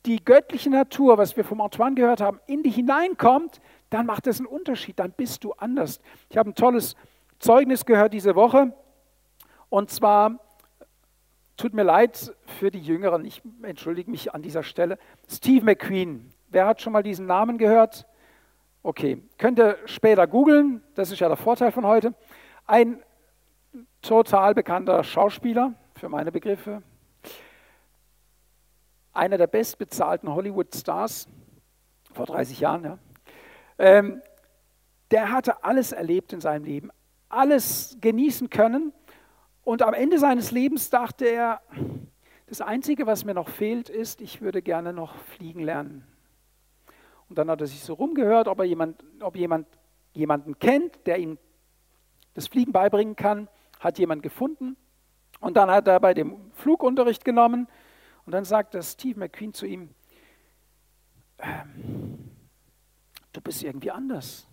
die 0.06 0.24
göttliche 0.24 0.70
Natur, 0.70 1.18
was 1.18 1.38
wir 1.38 1.44
vom 1.44 1.62
Antoine 1.62 1.96
gehört 1.96 2.22
haben, 2.22 2.40
in 2.48 2.64
dich 2.64 2.76
hineinkommt, 2.76 3.62
dann 3.90 4.06
macht 4.06 4.28
es 4.28 4.40
einen 4.40 4.48
Unterschied, 4.48 5.00
dann 5.00 5.12
bist 5.12 5.44
du 5.44 5.54
anders. 5.54 6.02
Ich 6.30 6.38
habe 6.38 6.50
ein 6.50 6.56
tolles 6.56 6.96
Zeugnis 7.40 7.86
gehört 7.86 8.14
diese 8.14 8.36
Woche 8.36 8.74
und 9.70 9.90
zwar, 9.90 10.40
tut 11.58 11.74
mir 11.74 11.84
leid 11.84 12.34
für 12.60 12.72
die 12.72 12.80
Jüngeren, 12.80 13.26
ich 13.26 13.42
entschuldige 13.62 14.10
mich 14.10 14.34
an 14.34 14.42
dieser 14.42 14.64
Stelle, 14.64 14.98
Steve 15.30 15.66
McQueen. 15.66 16.32
Wer 16.50 16.66
hat 16.66 16.82
schon 16.82 16.94
mal 16.94 17.04
diesen 17.04 17.26
Namen 17.26 17.58
gehört? 17.58 18.06
Okay, 18.84 19.22
könnt 19.38 19.60
ihr 19.60 19.78
später 19.86 20.26
googeln, 20.26 20.84
das 20.96 21.12
ist 21.12 21.20
ja 21.20 21.28
der 21.28 21.38
Vorteil 21.38 21.72
von 21.72 21.86
heute. 21.86 22.14
Ein 22.66 23.04
total 24.02 24.56
bekannter 24.56 25.04
Schauspieler, 25.04 25.74
für 25.96 26.10
meine 26.10 26.32
Begriffe, 26.32 26.82
einer 29.14 29.38
der 29.38 29.48
bestbezahlten 29.48 30.34
Hollywood-Stars, 30.34 31.28
vor 32.14 32.26
30 32.26 32.60
Jahren, 32.60 32.84
ja, 32.84 32.98
ähm, 33.78 34.22
der 35.12 35.32
hatte 35.32 35.64
alles 35.64 35.92
erlebt 35.92 36.34
in 36.34 36.42
seinem 36.42 36.66
Leben, 36.66 36.90
alles 37.30 37.98
genießen 38.00 38.50
können. 38.50 38.94
Und 39.64 39.82
am 39.82 39.94
Ende 39.94 40.20
seines 40.20 40.52
Lebens 40.52 40.90
dachte 40.90 41.26
er, 41.26 41.62
das 42.48 42.62
Einzige, 42.62 43.08
was 43.08 43.26
mir 43.26 43.34
noch 43.34 43.50
fehlt, 43.50 43.90
ist, 43.90 44.22
ich 44.22 44.42
würde 44.42 44.62
gerne 44.62 44.94
noch 44.94 45.16
fliegen 45.16 45.62
lernen. 45.62 46.06
Und 47.30 47.38
dann 47.38 47.50
hat 47.50 47.62
er 47.62 47.68
sich 47.68 47.84
so 47.84 47.94
rumgehört, 47.94 48.48
ob 48.48 48.60
er 48.60 48.66
jemand, 48.66 49.04
ob 49.22 49.36
jemand 49.36 49.68
jemanden 50.14 50.60
kennt, 50.60 51.06
der 51.08 51.18
ihm 51.18 51.38
das 52.34 52.48
Fliegen 52.48 52.72
beibringen 52.72 53.16
kann, 53.16 53.48
hat 53.80 54.00
jemand 54.00 54.24
gefunden. 54.24 54.76
Und 55.40 55.58
dann 55.58 55.72
hat 55.72 55.88
er 55.88 56.00
bei 56.00 56.14
dem 56.14 56.52
Flugunterricht 56.54 57.26
genommen 57.26 57.68
und 58.32 58.36
dann 58.36 58.46
sagt 58.46 58.76
der 58.76 58.82
Steve 58.82 59.20
McQueen 59.20 59.54
zu 59.54 59.66
ihm, 59.66 59.90
ähm, 61.38 62.32
du 63.34 63.42
bist 63.42 63.62
irgendwie 63.62 63.92
anders. 63.92 64.48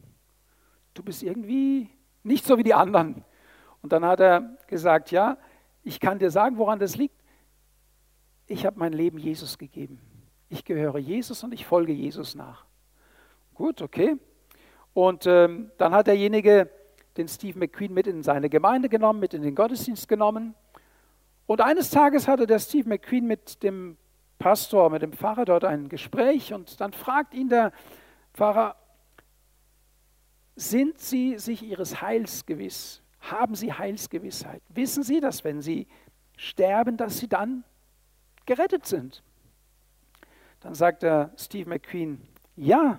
Du 0.94 1.04
bist 1.04 1.23
irgendwie 1.23 1.88
nicht 2.25 2.44
so 2.44 2.58
wie 2.58 2.64
die 2.64 2.75
anderen. 2.75 3.25
Und 3.80 3.92
dann 3.92 4.04
hat 4.04 4.18
er 4.18 4.58
gesagt, 4.66 5.12
ja, 5.12 5.38
ich 5.85 6.00
kann 6.00 6.18
dir 6.18 6.32
sagen, 6.32 6.58
woran 6.58 6.80
das 6.80 6.97
liegt. 6.97 7.23
Ich 8.49 8.66
habe 8.66 8.80
mein 8.80 8.92
Leben 8.92 9.16
Jesus 9.16 9.58
gegeben. 9.58 10.00
Ich 10.49 10.64
gehöre 10.64 10.99
Jesus 10.99 11.44
und 11.44 11.54
ich 11.54 11.64
folge 11.64 11.92
Jesus 11.92 12.35
nach. 12.35 12.64
Gut, 13.54 13.80
okay. 13.80 14.16
Und 14.92 15.25
ähm, 15.28 15.70
dann 15.78 15.92
hat 15.92 16.08
derjenige 16.08 16.68
den 17.16 17.28
Steve 17.28 17.56
McQueen 17.56 17.94
mit 17.94 18.08
in 18.08 18.25
seine 18.25 18.49
Gemeinde 18.49 18.88
genommen, 18.88 19.20
mit 19.20 19.35
in 19.35 19.42
den 19.42 19.54
Gottesdienst 19.54 20.08
genommen. 20.08 20.56
Und 21.49 21.62
eines 21.62 21.88
Tages 21.88 22.28
hatte 22.28 22.47
der 22.47 22.59
Steve 22.59 22.87
McQueen 22.90 23.26
mit 23.26 23.62
dem 23.62 23.97
Pastor, 24.38 24.90
mit 24.90 25.00
dem 25.00 25.14
Pfarrer 25.14 25.47
dort 25.47 25.64
ein 25.64 25.88
Gespräch 25.88 26.52
und 26.52 26.78
dann 26.78 26.93
fragt 26.93 27.33
ihn 27.33 27.49
der 27.49 27.73
Pfarrer, 28.35 28.76
sind 30.57 30.99
Sie 30.99 31.38
sich 31.38 31.62
Ihres 31.62 32.02
Heils 32.02 32.45
gewiss? 32.45 33.00
Haben 33.21 33.55
Sie 33.55 33.73
Heilsgewissheit? 33.73 34.61
Wissen 34.69 35.02
Sie, 35.02 35.21
dass 35.21 35.43
wenn 35.43 35.62
Sie 35.62 35.87
sterben, 36.37 36.99
dass 36.99 37.17
Sie 37.17 37.28
dann 37.28 37.64
gerettet 38.45 38.85
sind? 38.85 39.23
Dann 40.61 40.75
sagt 40.75 41.02
der 41.02 41.33
Steve 41.38 41.71
McQueen, 41.71 42.21
ja, 42.57 42.99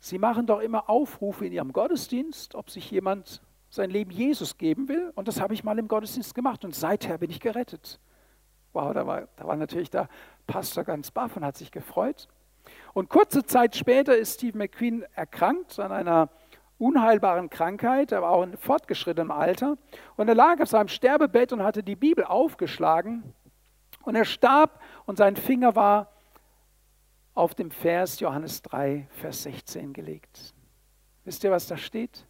Sie 0.00 0.18
machen 0.18 0.46
doch 0.46 0.60
immer 0.60 0.88
Aufrufe 0.88 1.44
in 1.44 1.52
Ihrem 1.52 1.74
Gottesdienst, 1.74 2.54
ob 2.54 2.70
sich 2.70 2.90
jemand 2.90 3.42
sein 3.72 3.88
Leben 3.88 4.10
Jesus 4.10 4.58
geben 4.58 4.86
will. 4.88 5.12
Und 5.14 5.28
das 5.28 5.40
habe 5.40 5.54
ich 5.54 5.64
mal 5.64 5.78
im 5.78 5.88
Gottesdienst 5.88 6.34
gemacht 6.34 6.64
und 6.64 6.74
seither 6.74 7.16
bin 7.16 7.30
ich 7.30 7.40
gerettet. 7.40 7.98
Wow, 8.74 8.92
da 8.92 9.06
war, 9.06 9.28
da 9.36 9.46
war 9.46 9.56
natürlich 9.56 9.88
der 9.88 10.08
Pastor 10.46 10.84
ganz 10.84 11.10
baff 11.10 11.36
und 11.36 11.44
hat 11.44 11.56
sich 11.56 11.70
gefreut. 11.72 12.28
Und 12.92 13.08
kurze 13.08 13.44
Zeit 13.44 13.74
später 13.74 14.16
ist 14.16 14.34
Steve 14.34 14.58
McQueen 14.58 15.04
erkrankt 15.14 15.78
an 15.78 15.90
einer 15.90 16.28
unheilbaren 16.76 17.48
Krankheit. 17.48 18.12
Er 18.12 18.20
war 18.20 18.32
auch 18.32 18.42
in 18.42 18.58
fortgeschrittenem 18.58 19.30
Alter. 19.30 19.78
Und 20.16 20.28
er 20.28 20.34
lag 20.34 20.60
auf 20.60 20.68
seinem 20.68 20.88
Sterbebett 20.88 21.52
und 21.52 21.62
hatte 21.62 21.82
die 21.82 21.96
Bibel 21.96 22.24
aufgeschlagen. 22.24 23.32
Und 24.02 24.16
er 24.16 24.26
starb 24.26 24.82
und 25.06 25.16
sein 25.16 25.36
Finger 25.36 25.74
war 25.74 26.12
auf 27.32 27.54
dem 27.54 27.70
Vers 27.70 28.20
Johannes 28.20 28.60
3, 28.62 29.08
Vers 29.12 29.44
16 29.44 29.94
gelegt. 29.94 30.52
Wisst 31.24 31.42
ihr, 31.42 31.50
was 31.50 31.66
da 31.66 31.78
steht? 31.78 32.26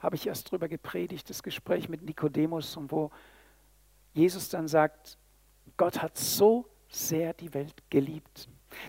Habe 0.00 0.16
ich 0.16 0.26
erst 0.26 0.50
drüber 0.50 0.68
gepredigt, 0.68 1.28
das 1.30 1.42
Gespräch 1.42 1.88
mit 1.88 2.02
Nikodemus 2.02 2.76
und 2.76 2.90
wo 2.90 3.10
Jesus 4.12 4.48
dann 4.48 4.66
sagt, 4.66 5.18
Gott 5.76 6.02
hat 6.02 6.16
so 6.16 6.66
sehr 6.88 7.34
die 7.34 7.54
Welt 7.54 7.74
geliebt, 7.90 8.48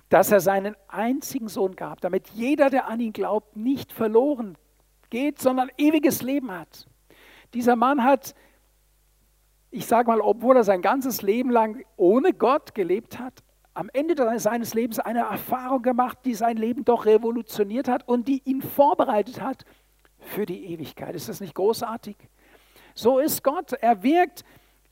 dass 0.10 0.32
er 0.32 0.40
seinen 0.40 0.76
einzigen 0.88 1.48
Sohn 1.48 1.76
gab, 1.76 2.02
damit 2.02 2.30
jeder, 2.30 2.70
der 2.70 2.88
an 2.88 3.00
ihn 3.00 3.14
glaubt, 3.14 3.56
nicht 3.56 3.92
verloren 3.92 4.58
geht, 5.10 5.40
sondern 5.40 5.70
ewiges 5.78 6.22
Leben 6.22 6.52
hat. 6.52 6.88
Dieser 7.54 7.76
Mann 7.76 8.04
hat, 8.04 8.34
ich 9.70 9.86
sage 9.86 10.08
mal, 10.08 10.22
obwohl 10.22 10.56
er 10.56 10.64
sein 10.64 10.82
ganzes 10.82 11.22
Leben 11.22 11.52
lang 11.52 11.84
ohne 11.98 12.34
Gott 12.34 12.74
gelebt 12.74 13.20
hat, 13.20 13.44
am 13.74 13.90
Ende 13.94 14.40
seines 14.40 14.74
Lebens 14.74 15.00
eine 15.00 15.20
Erfahrung 15.20 15.82
gemacht, 15.82 16.20
die 16.26 16.34
sein 16.34 16.58
Leben 16.58 16.84
doch 16.84 17.06
revolutioniert 17.06 17.88
hat 17.88 18.08
und 18.08 18.28
die 18.28 18.42
ihn 18.44 18.62
vorbereitet 18.62 19.42
hat 19.42 19.66
für 20.22 20.46
die 20.46 20.66
Ewigkeit. 20.74 21.16
Ist 21.16 21.30
das 21.30 21.42
nicht 21.42 21.56
großartig? 21.56 22.16
So 22.96 23.20
ist 23.20 23.44
Gott. 23.44 23.74
Er 23.74 24.04
wirkt 24.04 24.44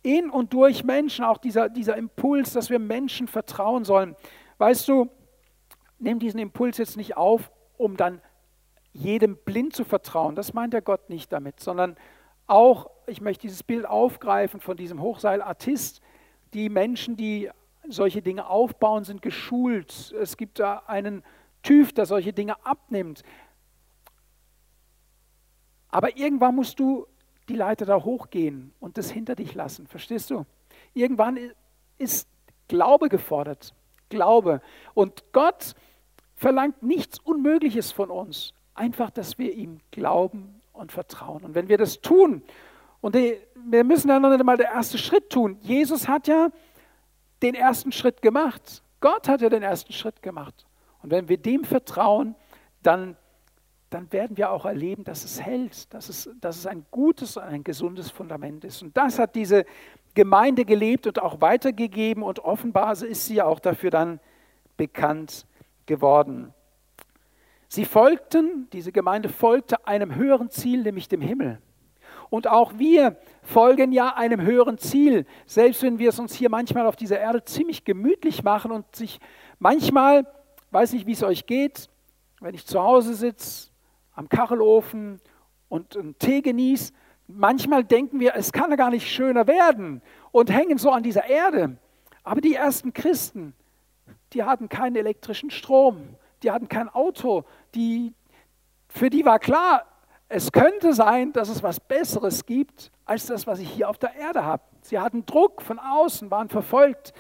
in 0.02 0.30
und 0.30 0.54
durch 0.54 0.84
Menschen, 0.84 1.26
auch 1.26 1.38
dieser, 1.38 1.70
dieser 1.70 1.98
Impuls, 1.98 2.54
dass 2.54 2.70
wir 2.70 2.80
Menschen 2.80 3.28
vertrauen 3.28 3.84
sollen. 3.84 4.16
Weißt 4.58 4.88
du, 4.88 5.10
nimm 6.00 6.20
diesen 6.20 6.40
Impuls 6.40 6.78
jetzt 6.78 6.98
nicht 6.98 7.18
auf, 7.18 7.52
um 7.78 7.98
dann 7.98 8.22
jedem 8.94 9.38
blind 9.38 9.76
zu 9.76 9.84
vertrauen. 9.84 10.36
Das 10.36 10.54
meint 10.54 10.74
der 10.74 10.82
Gott 10.82 11.10
nicht 11.10 11.32
damit, 11.32 11.60
sondern 11.60 11.96
auch, 12.48 12.90
ich 13.08 13.22
möchte 13.22 13.44
dieses 13.44 13.64
Bild 13.64 13.86
aufgreifen 13.86 14.60
von 14.60 14.76
diesem 14.76 15.02
Hochseilartist, 15.02 16.02
die 16.54 16.70
Menschen, 16.70 17.16
die 17.16 17.50
solche 17.88 18.22
Dinge 18.22 18.48
aufbauen, 18.48 19.04
sind 19.04 19.22
geschult. 19.22 20.14
Es 20.20 20.36
gibt 20.38 20.60
da 20.60 20.84
einen 20.88 21.24
TÜV, 21.64 21.94
der 21.94 22.06
solche 22.06 22.34
Dinge 22.34 22.56
abnimmt. 22.66 23.24
Aber 25.90 26.18
irgendwann 26.18 26.56
musst 26.56 26.80
du 26.80 27.08
die 27.48 27.56
Leiter 27.56 27.86
da 27.86 28.04
hochgehen 28.04 28.74
und 28.80 28.98
das 28.98 29.10
hinter 29.10 29.36
dich 29.36 29.56
lassen. 29.56 29.88
Verstehst 29.88 30.30
du? 30.30 30.46
Irgendwann 30.94 31.40
ist 31.98 32.28
Glaube 32.68 33.10
gefordert. 33.10 33.74
Glaube. 34.10 34.62
Und 34.94 35.24
Gott 35.34 35.74
verlangt 36.36 36.84
nichts 36.84 37.20
Unmögliches 37.20 37.92
von 37.92 38.10
uns. 38.10 38.54
Einfach, 38.76 39.10
dass 39.10 39.38
wir 39.38 39.54
ihm 39.54 39.80
glauben 39.92 40.62
und 40.74 40.92
vertrauen. 40.92 41.44
Und 41.44 41.56
wenn 41.56 41.68
wir 41.68 41.78
das 41.78 42.02
tun, 42.02 42.44
und 43.02 43.16
wir 43.16 43.84
müssen 43.84 44.10
ja 44.10 44.20
noch 44.20 44.32
einmal 44.32 44.58
der 44.58 44.72
erste 44.72 44.98
Schritt 44.98 45.30
tun. 45.30 45.58
Jesus 45.62 46.08
hat 46.08 46.28
ja 46.28 46.50
den 47.42 47.56
ersten 47.56 47.92
Schritt 47.92 48.22
gemacht. 48.22 48.84
Gott 49.00 49.30
hat 49.30 49.42
ja 49.42 49.50
den 49.50 49.64
ersten 49.64 49.94
Schritt 49.94 50.22
gemacht. 50.22 50.66
Und 51.02 51.12
wenn 51.12 51.30
wir 51.30 51.38
dem 51.38 51.64
vertrauen, 51.64 52.36
dann, 52.84 53.16
dann 53.90 54.12
werden 54.12 54.38
wir 54.38 54.52
auch 54.52 54.66
erleben, 54.66 55.04
dass 55.04 55.24
es 55.24 55.42
hält, 55.42 55.94
dass 55.94 56.10
es, 56.10 56.30
dass 56.42 56.58
es 56.58 56.68
ein 56.68 56.86
gutes 56.92 57.38
und 57.38 57.44
ein 57.44 57.64
gesundes 57.64 58.12
Fundament 58.12 58.64
ist. 58.64 58.84
Und 58.84 58.96
das 58.96 59.18
hat 59.18 59.36
diese 59.36 59.66
Gemeinde 60.14 60.66
gelebt 60.66 61.08
und 61.08 61.22
auch 61.22 61.42
weitergegeben 61.42 62.24
und 62.24 62.40
offenbar 62.40 62.92
ist 63.02 63.26
sie 63.26 63.42
auch 63.42 63.60
dafür 63.60 63.90
dann 63.90 64.20
bekannt 64.78 65.46
geworden. 65.86 66.54
Sie 67.68 67.86
folgten, 67.86 68.68
diese 68.74 68.92
Gemeinde 68.92 69.30
folgte 69.30 69.88
einem 69.88 70.16
höheren 70.16 70.50
Ziel, 70.50 70.84
nämlich 70.84 71.08
dem 71.08 71.22
Himmel. 71.22 71.60
Und 72.30 72.48
auch 72.48 72.78
wir 72.78 73.18
folgen 73.42 73.92
ja 73.92 74.16
einem 74.16 74.42
höheren 74.42 74.78
Ziel, 74.78 75.26
selbst 75.46 75.82
wenn 75.82 75.98
wir 75.98 76.10
es 76.10 76.20
uns 76.20 76.34
hier 76.36 76.50
manchmal 76.50 76.86
auf 76.86 76.96
dieser 76.96 77.20
Erde 77.20 77.44
ziemlich 77.44 77.86
gemütlich 77.86 78.44
machen 78.44 78.72
und 78.72 78.96
sich 78.96 79.20
manchmal, 79.58 80.28
weiß 80.72 80.94
nicht, 80.94 81.08
wie 81.08 81.14
es 81.14 81.24
euch 81.24 81.46
geht, 81.48 81.90
wenn 82.40 82.54
ich 82.54 82.66
zu 82.66 82.82
Hause 82.82 83.16
sitze, 83.16 83.69
am 84.20 84.28
Kachelofen 84.28 85.22
und 85.70 85.96
einen 85.96 86.20
Tee 86.20 86.42
genieße, 86.42 86.92
manchmal 87.28 87.86
denken 87.86 88.20
wir, 88.20 88.36
es 88.36 88.52
kann 88.52 88.70
ja 88.70 88.76
gar 88.76 88.90
nicht 88.90 89.10
schöner 89.10 89.48
werden 89.48 90.02
und 90.32 90.52
hängen 90.52 90.78
so 90.78 90.92
an 90.92 91.04
dieser 91.04 91.26
Erde. 91.26 91.78
Aber 92.24 92.42
die 92.42 92.54
ersten 92.54 92.92
Christen, 92.92 93.54
die 94.34 94.44
hatten 94.44 94.68
keinen 94.68 94.98
elektrischen 94.98 95.52
Strom, 95.52 96.18
die 96.44 96.52
hatten 96.52 96.68
kein 96.68 96.90
Auto, 96.90 97.46
die, 97.76 98.14
für 98.90 99.10
die 99.10 99.24
war 99.24 99.40
klar, 99.40 99.86
es 100.28 100.52
könnte 100.52 100.92
sein, 100.92 101.32
dass 101.32 101.48
es 101.48 101.64
was 101.64 101.80
Besseres 101.80 102.46
gibt 102.46 102.92
als 103.06 103.26
das, 103.26 103.48
was 103.48 103.60
ich 103.60 103.70
hier 103.72 103.90
auf 103.90 104.00
der 104.00 104.16
Erde 104.16 104.44
habe. 104.44 104.64
Sie 104.82 105.00
hatten 105.00 105.26
Druck 105.26 105.62
von 105.62 105.80
außen, 105.80 106.30
waren 106.30 106.50
verfolgt. 106.50 107.14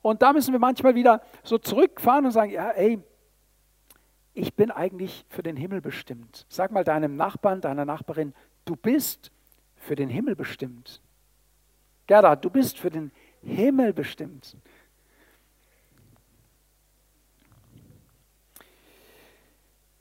Und 0.00 0.22
da 0.22 0.32
müssen 0.32 0.52
wir 0.52 0.58
manchmal 0.58 0.94
wieder 0.94 1.20
so 1.42 1.58
zurückfahren 1.58 2.24
und 2.24 2.30
sagen, 2.30 2.50
ja, 2.50 2.70
ey, 2.70 2.98
ich 4.40 4.54
bin 4.54 4.70
eigentlich 4.70 5.26
für 5.28 5.42
den 5.42 5.54
Himmel 5.54 5.82
bestimmt. 5.82 6.46
Sag 6.48 6.72
mal 6.72 6.82
deinem 6.82 7.14
Nachbarn, 7.14 7.60
deiner 7.60 7.84
Nachbarin, 7.84 8.32
du 8.64 8.74
bist 8.74 9.30
für 9.76 9.96
den 9.96 10.08
Himmel 10.08 10.34
bestimmt. 10.34 11.02
Gerda, 12.06 12.36
du 12.36 12.48
bist 12.48 12.78
für 12.78 12.88
den 12.88 13.12
Himmel 13.42 13.92
bestimmt. 13.92 14.56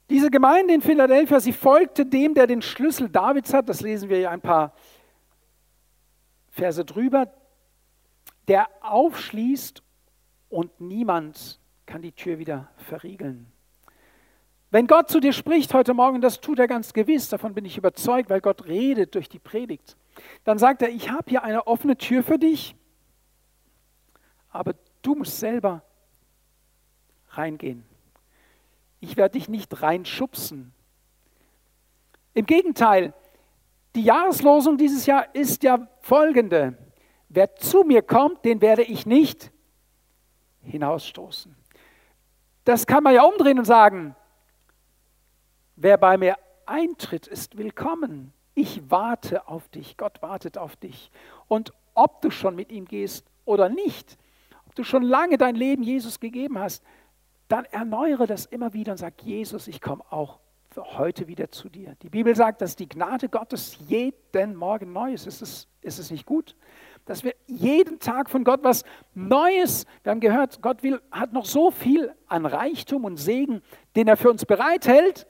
Diese 0.09 0.31
Gemeinde 0.31 0.73
in 0.73 0.81
Philadelphia, 0.81 1.41
sie 1.41 1.53
folgte 1.53 2.05
dem, 2.05 2.33
der 2.33 2.47
den 2.47 2.61
Schlüssel 2.61 3.09
Davids 3.09 3.53
hat. 3.53 3.67
Das 3.67 3.81
lesen 3.81 4.07
wir 4.07 4.19
ja 4.19 4.31
ein 4.31 4.41
paar 4.41 4.73
Verse 6.49 6.83
drüber. 6.85 7.31
Der 8.47 8.69
aufschließt 8.79 9.83
und 10.47 10.79
niemand 10.79 11.59
kann 11.85 12.01
die 12.01 12.13
Tür 12.13 12.39
wieder 12.39 12.71
verriegeln. 12.77 13.51
Wenn 14.71 14.85
Gott 14.85 15.09
zu 15.09 15.19
dir 15.19 15.33
spricht 15.33 15.73
heute 15.73 15.93
Morgen, 15.95 16.21
das 16.21 16.41
tut 16.41 16.59
er 16.59 16.67
ganz 16.67 16.93
gewiss, 16.93 17.29
davon 17.29 17.55
bin 17.55 17.65
ich 17.65 17.77
überzeugt, 17.77 18.29
weil 18.29 18.39
Gott 18.39 18.67
redet 18.67 19.15
durch 19.15 19.27
die 19.27 19.39
Predigt, 19.39 19.97
dann 20.43 20.59
sagt 20.59 20.81
er, 20.83 20.89
ich 20.89 21.09
habe 21.09 21.25
hier 21.27 21.43
eine 21.43 21.65
offene 21.65 21.97
Tür 21.97 22.23
für 22.23 22.37
dich, 22.37 22.75
aber 24.51 24.75
du 25.01 25.15
musst 25.15 25.39
selber 25.39 25.81
reingehen. 27.29 27.83
Ich 28.99 29.17
werde 29.17 29.39
dich 29.39 29.49
nicht 29.49 29.81
reinschubsen. 29.81 30.71
Im 32.33 32.45
Gegenteil, 32.45 33.13
die 33.95 34.03
Jahreslosung 34.03 34.77
dieses 34.77 35.05
Jahr 35.07 35.33
ist 35.33 35.63
ja 35.63 35.87
folgende. 36.01 36.77
Wer 37.29 37.55
zu 37.55 37.83
mir 37.83 38.01
kommt, 38.01 38.45
den 38.45 38.61
werde 38.61 38.83
ich 38.83 39.05
nicht 39.05 39.51
hinausstoßen. 40.63 41.55
Das 42.65 42.85
kann 42.85 43.03
man 43.03 43.15
ja 43.15 43.23
umdrehen 43.23 43.57
und 43.57 43.65
sagen, 43.65 44.15
wer 45.81 45.97
bei 45.97 46.17
mir 46.17 46.35
eintritt, 46.65 47.27
ist 47.27 47.57
willkommen. 47.57 48.33
Ich 48.53 48.81
warte 48.89 49.47
auf 49.47 49.69
dich. 49.69 49.97
Gott 49.97 50.21
wartet 50.21 50.57
auf 50.57 50.75
dich. 50.75 51.09
Und 51.47 51.73
ob 51.93 52.21
du 52.21 52.29
schon 52.29 52.55
mit 52.55 52.71
ihm 52.71 52.85
gehst 52.85 53.25
oder 53.45 53.69
nicht, 53.69 54.17
ob 54.67 54.75
du 54.75 54.83
schon 54.83 55.03
lange 55.03 55.37
dein 55.37 55.55
Leben 55.55 55.81
Jesus 55.81 56.19
gegeben 56.19 56.59
hast, 56.59 56.83
dann 57.47 57.65
erneuere 57.65 58.27
das 58.27 58.45
immer 58.45 58.73
wieder 58.73 58.91
und 58.91 58.97
sag, 58.97 59.21
Jesus, 59.23 59.67
ich 59.67 59.81
komme 59.81 60.03
auch 60.11 60.39
für 60.69 60.97
heute 60.97 61.27
wieder 61.27 61.49
zu 61.49 61.67
dir. 61.67 61.95
Die 62.03 62.09
Bibel 62.09 62.35
sagt, 62.35 62.61
dass 62.61 62.75
die 62.75 62.87
Gnade 62.87 63.27
Gottes 63.27 63.77
jeden 63.87 64.55
Morgen 64.55 64.93
neu 64.93 65.13
ist. 65.13 65.25
Ist 65.25 65.41
es, 65.41 65.67
ist 65.81 65.97
es 65.97 66.11
nicht 66.11 66.27
gut? 66.27 66.55
Dass 67.05 67.23
wir 67.23 67.33
jeden 67.47 67.99
Tag 67.99 68.29
von 68.29 68.43
Gott 68.43 68.63
was 68.63 68.83
Neues, 69.15 69.87
wir 70.03 70.11
haben 70.11 70.19
gehört, 70.19 70.61
Gott 70.61 70.83
will, 70.83 71.01
hat 71.09 71.33
noch 71.33 71.45
so 71.45 71.71
viel 71.71 72.13
an 72.27 72.45
Reichtum 72.45 73.05
und 73.05 73.17
Segen, 73.17 73.63
den 73.95 74.07
er 74.07 74.17
für 74.17 74.29
uns 74.29 74.45
bereithält. 74.45 75.25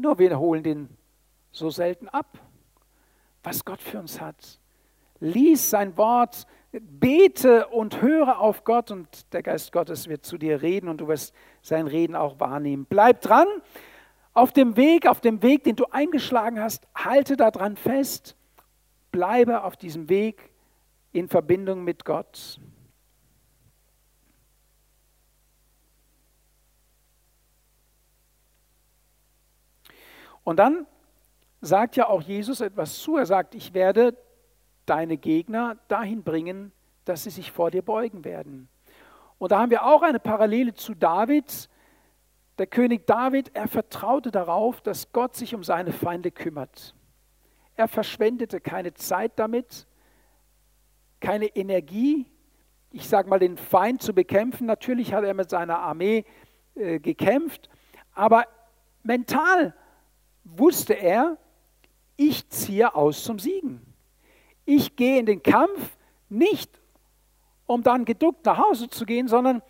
Nur 0.00 0.20
wir 0.20 0.38
holen 0.38 0.62
den 0.62 0.88
so 1.50 1.70
selten 1.70 2.08
ab, 2.08 2.38
was 3.42 3.64
Gott 3.64 3.82
für 3.82 3.98
uns 3.98 4.20
hat. 4.20 4.60
Lies 5.18 5.70
sein 5.70 5.96
Wort, 5.96 6.46
bete 6.70 7.66
und 7.66 8.00
höre 8.00 8.38
auf 8.38 8.62
Gott 8.62 8.92
und 8.92 9.32
der 9.32 9.42
Geist 9.42 9.72
Gottes 9.72 10.06
wird 10.06 10.24
zu 10.24 10.38
dir 10.38 10.62
reden 10.62 10.88
und 10.88 11.00
du 11.00 11.08
wirst 11.08 11.34
sein 11.62 11.88
Reden 11.88 12.14
auch 12.14 12.38
wahrnehmen. 12.38 12.86
Bleib 12.88 13.22
dran 13.22 13.48
auf 14.34 14.52
dem 14.52 14.76
Weg, 14.76 15.08
auf 15.08 15.20
dem 15.20 15.42
Weg, 15.42 15.64
den 15.64 15.74
du 15.74 15.86
eingeschlagen 15.90 16.60
hast, 16.60 16.86
halte 16.94 17.36
daran 17.36 17.76
fest, 17.76 18.36
bleibe 19.10 19.64
auf 19.64 19.76
diesem 19.76 20.08
Weg 20.08 20.52
in 21.10 21.26
Verbindung 21.26 21.82
mit 21.82 22.04
Gott. 22.04 22.60
Und 30.48 30.56
dann 30.56 30.86
sagt 31.60 31.96
ja 31.96 32.08
auch 32.08 32.22
Jesus 32.22 32.62
etwas 32.62 33.00
zu. 33.00 33.18
Er 33.18 33.26
sagt, 33.26 33.54
ich 33.54 33.74
werde 33.74 34.16
deine 34.86 35.18
Gegner 35.18 35.76
dahin 35.88 36.22
bringen, 36.22 36.72
dass 37.04 37.24
sie 37.24 37.30
sich 37.30 37.52
vor 37.52 37.70
dir 37.70 37.82
beugen 37.82 38.24
werden. 38.24 38.70
Und 39.36 39.52
da 39.52 39.58
haben 39.58 39.70
wir 39.70 39.84
auch 39.84 40.00
eine 40.00 40.18
Parallele 40.18 40.72
zu 40.72 40.94
David. 40.94 41.68
Der 42.56 42.66
König 42.66 43.06
David, 43.06 43.50
er 43.52 43.68
vertraute 43.68 44.30
darauf, 44.30 44.80
dass 44.80 45.12
Gott 45.12 45.36
sich 45.36 45.54
um 45.54 45.62
seine 45.62 45.92
Feinde 45.92 46.30
kümmert. 46.30 46.94
Er 47.76 47.86
verschwendete 47.86 48.58
keine 48.58 48.94
Zeit 48.94 49.32
damit, 49.36 49.86
keine 51.20 51.48
Energie, 51.56 52.24
ich 52.90 53.06
sage 53.06 53.28
mal, 53.28 53.38
den 53.38 53.58
Feind 53.58 54.00
zu 54.00 54.14
bekämpfen. 54.14 54.66
Natürlich 54.66 55.12
hat 55.12 55.24
er 55.24 55.34
mit 55.34 55.50
seiner 55.50 55.80
Armee 55.80 56.24
äh, 56.74 57.00
gekämpft, 57.00 57.68
aber 58.14 58.46
mental 59.02 59.74
wusste 60.56 60.94
er, 60.94 61.38
ich 62.16 62.48
ziehe 62.48 62.94
aus 62.94 63.24
zum 63.24 63.38
Siegen. 63.38 63.80
Ich 64.64 64.96
gehe 64.96 65.18
in 65.18 65.26
den 65.26 65.42
Kampf 65.42 65.96
nicht, 66.28 66.70
um 67.66 67.82
dann 67.82 68.04
geduckt 68.04 68.44
nach 68.44 68.58
Hause 68.58 68.88
zu 68.88 69.06
gehen, 69.06 69.28
sondern 69.28 69.62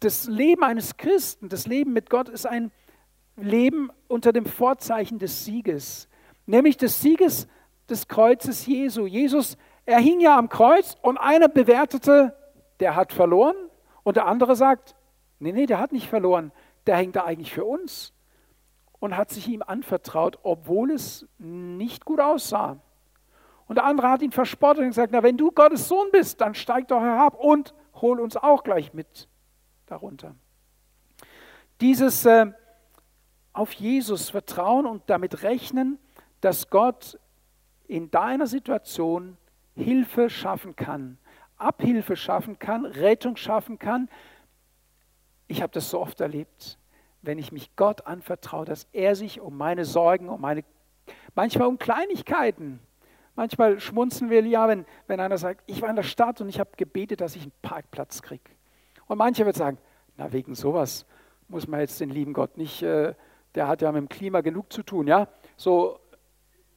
das 0.00 0.26
Leben 0.26 0.62
eines 0.62 0.96
Christen, 0.96 1.48
das 1.48 1.66
Leben 1.66 1.92
mit 1.92 2.08
Gott 2.08 2.28
ist 2.28 2.46
ein 2.46 2.70
Leben 3.36 3.90
unter 4.06 4.32
dem 4.32 4.46
Vorzeichen 4.46 5.18
des 5.18 5.44
Sieges, 5.44 6.08
nämlich 6.46 6.76
des 6.76 7.00
Sieges 7.00 7.48
des 7.88 8.08
Kreuzes 8.08 8.66
Jesu. 8.66 9.06
Jesus, 9.06 9.56
er 9.86 9.98
hing 9.98 10.20
ja 10.20 10.38
am 10.38 10.48
Kreuz 10.48 10.96
und 11.02 11.18
einer 11.18 11.48
bewertete, 11.48 12.36
der 12.80 12.94
hat 12.94 13.12
verloren 13.12 13.56
und 14.04 14.16
der 14.16 14.26
andere 14.26 14.54
sagt, 14.54 14.94
nee, 15.38 15.52
nee, 15.52 15.66
der 15.66 15.80
hat 15.80 15.92
nicht 15.92 16.08
verloren, 16.08 16.52
der 16.86 16.96
hängt 16.96 17.16
da 17.16 17.24
eigentlich 17.24 17.52
für 17.52 17.64
uns 17.64 18.12
und 19.00 19.16
hat 19.16 19.30
sich 19.30 19.48
ihm 19.48 19.62
anvertraut, 19.62 20.38
obwohl 20.42 20.90
es 20.90 21.26
nicht 21.38 22.04
gut 22.04 22.20
aussah. 22.20 22.78
Und 23.66 23.76
der 23.76 23.84
andere 23.84 24.08
hat 24.10 24.22
ihn 24.22 24.32
verspottet 24.32 24.82
und 24.82 24.88
gesagt, 24.88 25.12
na, 25.12 25.22
wenn 25.22 25.36
du 25.36 25.50
Gottes 25.50 25.88
Sohn 25.88 26.08
bist, 26.10 26.40
dann 26.40 26.54
steig 26.54 26.88
doch 26.88 27.00
herab 27.00 27.38
und 27.38 27.74
hol 27.94 28.18
uns 28.20 28.36
auch 28.36 28.64
gleich 28.64 28.94
mit 28.94 29.28
darunter. 29.86 30.34
Dieses 31.80 32.24
äh, 32.24 32.46
auf 33.52 33.72
Jesus 33.72 34.30
vertrauen 34.30 34.86
und 34.86 35.02
damit 35.06 35.42
rechnen, 35.42 35.98
dass 36.40 36.70
Gott 36.70 37.18
in 37.86 38.10
deiner 38.10 38.46
Situation 38.46 39.36
Hilfe 39.74 40.30
schaffen 40.30 40.76
kann, 40.76 41.18
Abhilfe 41.56 42.16
schaffen 42.16 42.58
kann, 42.58 42.84
Rettung 42.84 43.36
schaffen 43.36 43.78
kann. 43.78 44.08
Ich 45.46 45.62
habe 45.62 45.72
das 45.72 45.90
so 45.90 46.00
oft 46.00 46.20
erlebt, 46.20 46.78
wenn 47.22 47.38
ich 47.38 47.52
mich 47.52 47.74
Gott 47.76 48.06
anvertraue, 48.06 48.64
dass 48.64 48.86
er 48.92 49.14
sich 49.14 49.40
um 49.40 49.56
meine 49.56 49.84
Sorgen, 49.84 50.28
um 50.28 50.40
meine, 50.40 50.64
manchmal 51.34 51.68
um 51.68 51.78
Kleinigkeiten, 51.78 52.80
Manchmal 53.38 53.78
schmunzeln 53.78 54.30
wir 54.30 54.44
ja, 54.44 54.66
wenn, 54.66 54.84
wenn 55.06 55.20
einer 55.20 55.38
sagt, 55.38 55.62
ich 55.66 55.80
war 55.80 55.88
in 55.88 55.94
der 55.94 56.02
Stadt 56.02 56.40
und 56.40 56.48
ich 56.48 56.58
habe 56.58 56.70
gebetet, 56.76 57.20
dass 57.20 57.36
ich 57.36 57.42
einen 57.42 57.52
Parkplatz 57.62 58.20
kriege. 58.20 58.42
Und 59.06 59.16
manche 59.16 59.46
wird 59.46 59.54
sagen, 59.54 59.78
na 60.16 60.32
wegen 60.32 60.56
sowas 60.56 61.06
muss 61.46 61.68
man 61.68 61.78
jetzt 61.78 62.00
den 62.00 62.10
lieben 62.10 62.32
Gott 62.32 62.56
nicht, 62.56 62.82
äh, 62.82 63.14
der 63.54 63.68
hat 63.68 63.80
ja 63.80 63.92
mit 63.92 64.00
dem 64.00 64.08
Klima 64.08 64.40
genug 64.40 64.72
zu 64.72 64.82
tun, 64.82 65.06
ja. 65.06 65.28
So, 65.56 66.00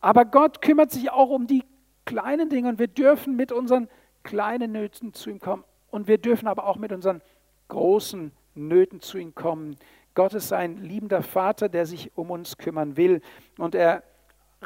aber 0.02 0.24
Gott 0.24 0.62
kümmert 0.62 0.92
sich 0.92 1.10
auch 1.10 1.32
um 1.32 1.48
die 1.48 1.64
kleinen 2.06 2.48
Dinge 2.48 2.70
und 2.70 2.78
wir 2.78 2.88
dürfen 2.88 3.36
mit 3.36 3.52
unseren 3.52 3.90
kleinen 4.22 4.72
Nöten 4.72 5.16
zu 5.16 5.32
ihm 5.32 5.40
kommen 5.40 5.64
und 5.90 6.08
wir 6.08 6.20
dürfen 6.20 6.48
aber 6.48 6.68
auch 6.68 6.78
mit 6.78 6.92
unseren 6.92 7.24
großen 7.70 8.32
Nöten 8.54 9.02
zu 9.02 9.18
ihm 9.18 9.34
kommen. 9.34 9.78
Gott 10.14 10.34
ist 10.34 10.52
ein 10.52 10.78
liebender 10.78 11.24
Vater, 11.24 11.70
der 11.70 11.86
sich 11.86 12.12
um 12.18 12.32
uns 12.32 12.58
kümmern 12.58 12.98
will 12.98 13.22
und 13.58 13.76
er 13.76 14.04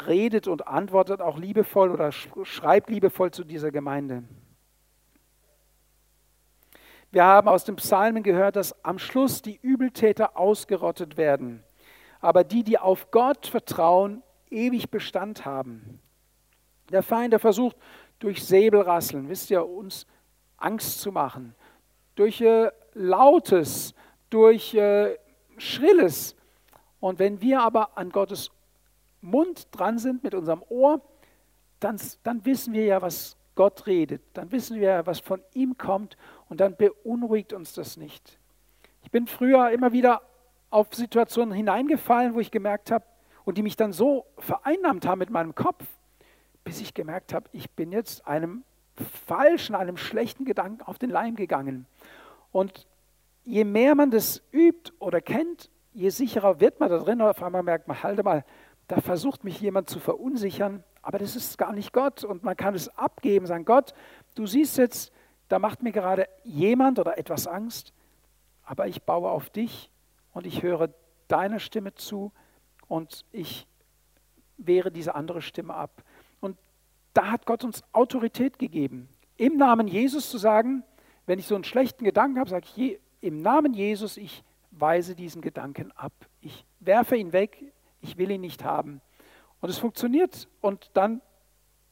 redet 0.08 0.48
und 0.48 0.68
antwortet 0.68 1.22
auch 1.22 1.38
liebevoll 1.38 1.92
oder 1.92 2.12
schreibt 2.12 2.90
liebevoll 2.90 3.32
zu 3.32 3.44
dieser 3.44 3.72
Gemeinde. 3.72 4.24
Wir 7.12 7.24
haben 7.24 7.48
aus 7.48 7.64
den 7.64 7.78
Psalmen 7.78 8.24
gehört, 8.24 8.58
dass 8.58 8.84
am 8.84 9.00
Schluss 9.00 9.42
die 9.42 9.58
Übeltäter 9.62 10.38
ausgerottet 10.38 11.16
werden, 11.16 11.64
aber 12.20 12.44
die, 12.44 12.64
die 12.64 12.78
auf 12.78 13.12
Gott 13.12 13.48
vertrauen, 13.48 14.22
ewig 14.50 14.90
Bestand 14.90 15.46
haben. 15.46 16.02
Der 16.92 17.04
Feind, 17.04 17.32
der 17.32 17.40
versucht 17.40 17.78
durch 18.20 18.44
Säbelrasseln, 18.44 19.30
wisst 19.30 19.50
ihr, 19.50 19.66
uns 19.66 20.08
Angst 20.58 21.00
zu 21.00 21.12
machen, 21.12 21.56
durch 22.16 22.42
äh, 22.42 22.70
Lautes, 22.94 23.94
durch 24.30 24.74
äh, 24.74 25.16
Schrilles. 25.58 26.36
Und 27.00 27.20
wenn 27.20 27.42
wir 27.42 27.62
aber 27.62 27.98
an 27.98 28.10
Gottes 28.10 28.52
Mund 29.22 29.68
dran 29.72 29.98
sind, 29.98 30.24
mit 30.24 30.34
unserem 30.34 30.64
Ohr, 30.70 31.02
dann, 31.80 32.00
dann 32.24 32.46
wissen 32.46 32.74
wir 32.74 32.86
ja, 32.86 33.02
was 33.02 33.38
Gott 33.56 33.88
redet. 33.88 34.22
Dann 34.34 34.52
wissen 34.52 34.80
wir 34.80 34.90
ja, 34.90 35.06
was 35.06 35.20
von 35.20 35.42
ihm 35.54 35.78
kommt 35.78 36.18
und 36.50 36.60
dann 36.60 36.76
beunruhigt 36.76 37.54
uns 37.54 37.74
das 37.74 37.98
nicht. 37.98 38.38
Ich 39.04 39.12
bin 39.12 39.28
früher 39.28 39.70
immer 39.70 39.92
wieder 39.92 40.22
auf 40.70 40.94
Situationen 40.94 41.54
hineingefallen, 41.54 42.34
wo 42.34 42.40
ich 42.40 42.52
gemerkt 42.52 42.92
habe, 42.92 43.06
und 43.46 43.58
die 43.58 43.64
mich 43.64 43.76
dann 43.76 43.94
so 43.94 44.26
vereinnahmt 44.40 45.06
haben 45.06 45.20
mit 45.20 45.30
meinem 45.30 45.54
Kopf, 45.54 45.86
bis 46.64 46.82
ich 46.82 46.94
gemerkt 46.96 47.34
habe, 47.34 47.48
ich 47.54 47.70
bin 47.70 47.92
jetzt 47.92 48.26
einem 48.28 48.64
falschen, 49.28 49.76
einem 49.76 49.98
schlechten 49.98 50.46
Gedanken 50.46 50.82
auf 50.82 50.98
den 50.98 51.12
Leim 51.12 51.36
gegangen. 51.36 51.86
Und 52.52 52.88
je 53.46 53.64
mehr 53.64 53.96
man 53.96 54.12
das 54.12 54.42
übt 54.52 54.92
oder 55.00 55.22
kennt, 55.22 55.70
je 55.94 56.10
sicherer 56.10 56.60
wird 56.60 56.80
man 56.80 56.90
da 56.90 56.98
drin. 56.98 57.22
Und 57.22 57.28
auf 57.28 57.42
einmal 57.42 57.64
merkt 57.64 57.88
man, 57.88 58.04
halte 58.04 58.24
mal, 58.24 58.44
da 58.88 59.00
versucht 59.00 59.44
mich 59.44 59.62
jemand 59.62 59.90
zu 59.90 60.00
verunsichern, 60.00 60.84
aber 61.02 61.20
das 61.20 61.36
ist 61.36 61.58
gar 61.58 61.72
nicht 61.72 61.94
Gott 61.94 62.24
und 62.24 62.44
man 62.44 62.58
kann 62.58 62.76
es 62.76 62.90
abgeben, 62.98 63.46
sagen, 63.46 63.66
Gott, 63.66 63.94
du 64.36 64.46
siehst 64.46 64.78
jetzt, 64.78 65.12
da 65.48 65.60
macht 65.60 65.84
mir 65.84 65.92
gerade 65.92 66.28
jemand 66.44 67.00
oder 67.00 67.18
etwas 67.18 67.48
Angst, 67.48 67.94
aber 68.64 68.88
ich 68.88 69.04
baue 69.04 69.30
auf 69.30 69.50
dich 69.50 69.92
und 70.34 70.46
ich 70.46 70.64
höre 70.64 70.90
deiner 71.28 71.60
Stimme 71.60 71.94
zu 71.94 72.32
und 72.88 73.26
ich 73.32 73.68
wehre 74.58 74.92
diese 74.92 75.16
andere 75.16 75.42
Stimme 75.42 75.74
ab. 75.74 76.04
Und 76.42 76.58
da 77.14 77.32
hat 77.32 77.46
Gott 77.46 77.64
uns 77.64 77.84
Autorität 77.92 78.60
gegeben, 78.60 79.10
im 79.38 79.58
Namen 79.58 79.88
Jesus 79.88 80.30
zu 80.30 80.38
sagen, 80.38 80.84
wenn 81.26 81.40
ich 81.40 81.48
so 81.48 81.56
einen 81.56 81.64
schlechten 81.64 82.04
Gedanken 82.04 82.40
habe, 82.40 82.50
sage 82.50 82.68
ich, 82.76 83.00
im 83.26 83.42
Namen 83.42 83.74
Jesus, 83.74 84.18
ich 84.18 84.44
weise 84.72 85.16
diesen 85.16 85.42
Gedanken 85.42 85.92
ab. 85.94 86.14
Ich 86.42 86.66
werfe 86.80 87.18
ihn 87.18 87.34
weg, 87.34 87.74
ich 88.02 88.18
will 88.18 88.30
ihn 88.32 88.42
nicht 88.42 88.64
haben. 88.64 89.02
Und 89.62 89.70
es 89.70 89.80
funktioniert. 89.80 90.48
Und 90.62 90.92
dann 90.94 91.22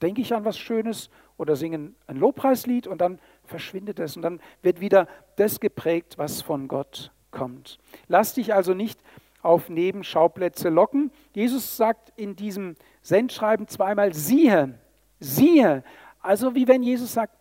denke 0.01 0.21
ich 0.21 0.33
an 0.33 0.45
was 0.45 0.57
Schönes 0.57 1.09
oder 1.37 1.55
singe 1.55 1.93
ein 2.07 2.17
Lobpreislied 2.17 2.87
und 2.87 3.01
dann 3.01 3.19
verschwindet 3.45 3.99
es 3.99 4.15
und 4.15 4.21
dann 4.21 4.39
wird 4.61 4.79
wieder 4.79 5.07
das 5.37 5.59
geprägt, 5.59 6.17
was 6.17 6.41
von 6.41 6.67
Gott 6.67 7.11
kommt. 7.31 7.79
Lass 8.07 8.35
dich 8.35 8.53
also 8.53 8.73
nicht 8.73 8.99
auf 9.41 9.69
Nebenschauplätze 9.69 10.69
locken. 10.69 11.11
Jesus 11.33 11.77
sagt 11.77 12.13
in 12.15 12.35
diesem 12.35 12.75
Sendschreiben 13.01 13.67
zweimal, 13.67 14.13
siehe, 14.13 14.77
siehe. 15.19 15.83
Also 16.19 16.53
wie 16.53 16.67
wenn 16.67 16.83
Jesus 16.83 17.13
sagt, 17.13 17.35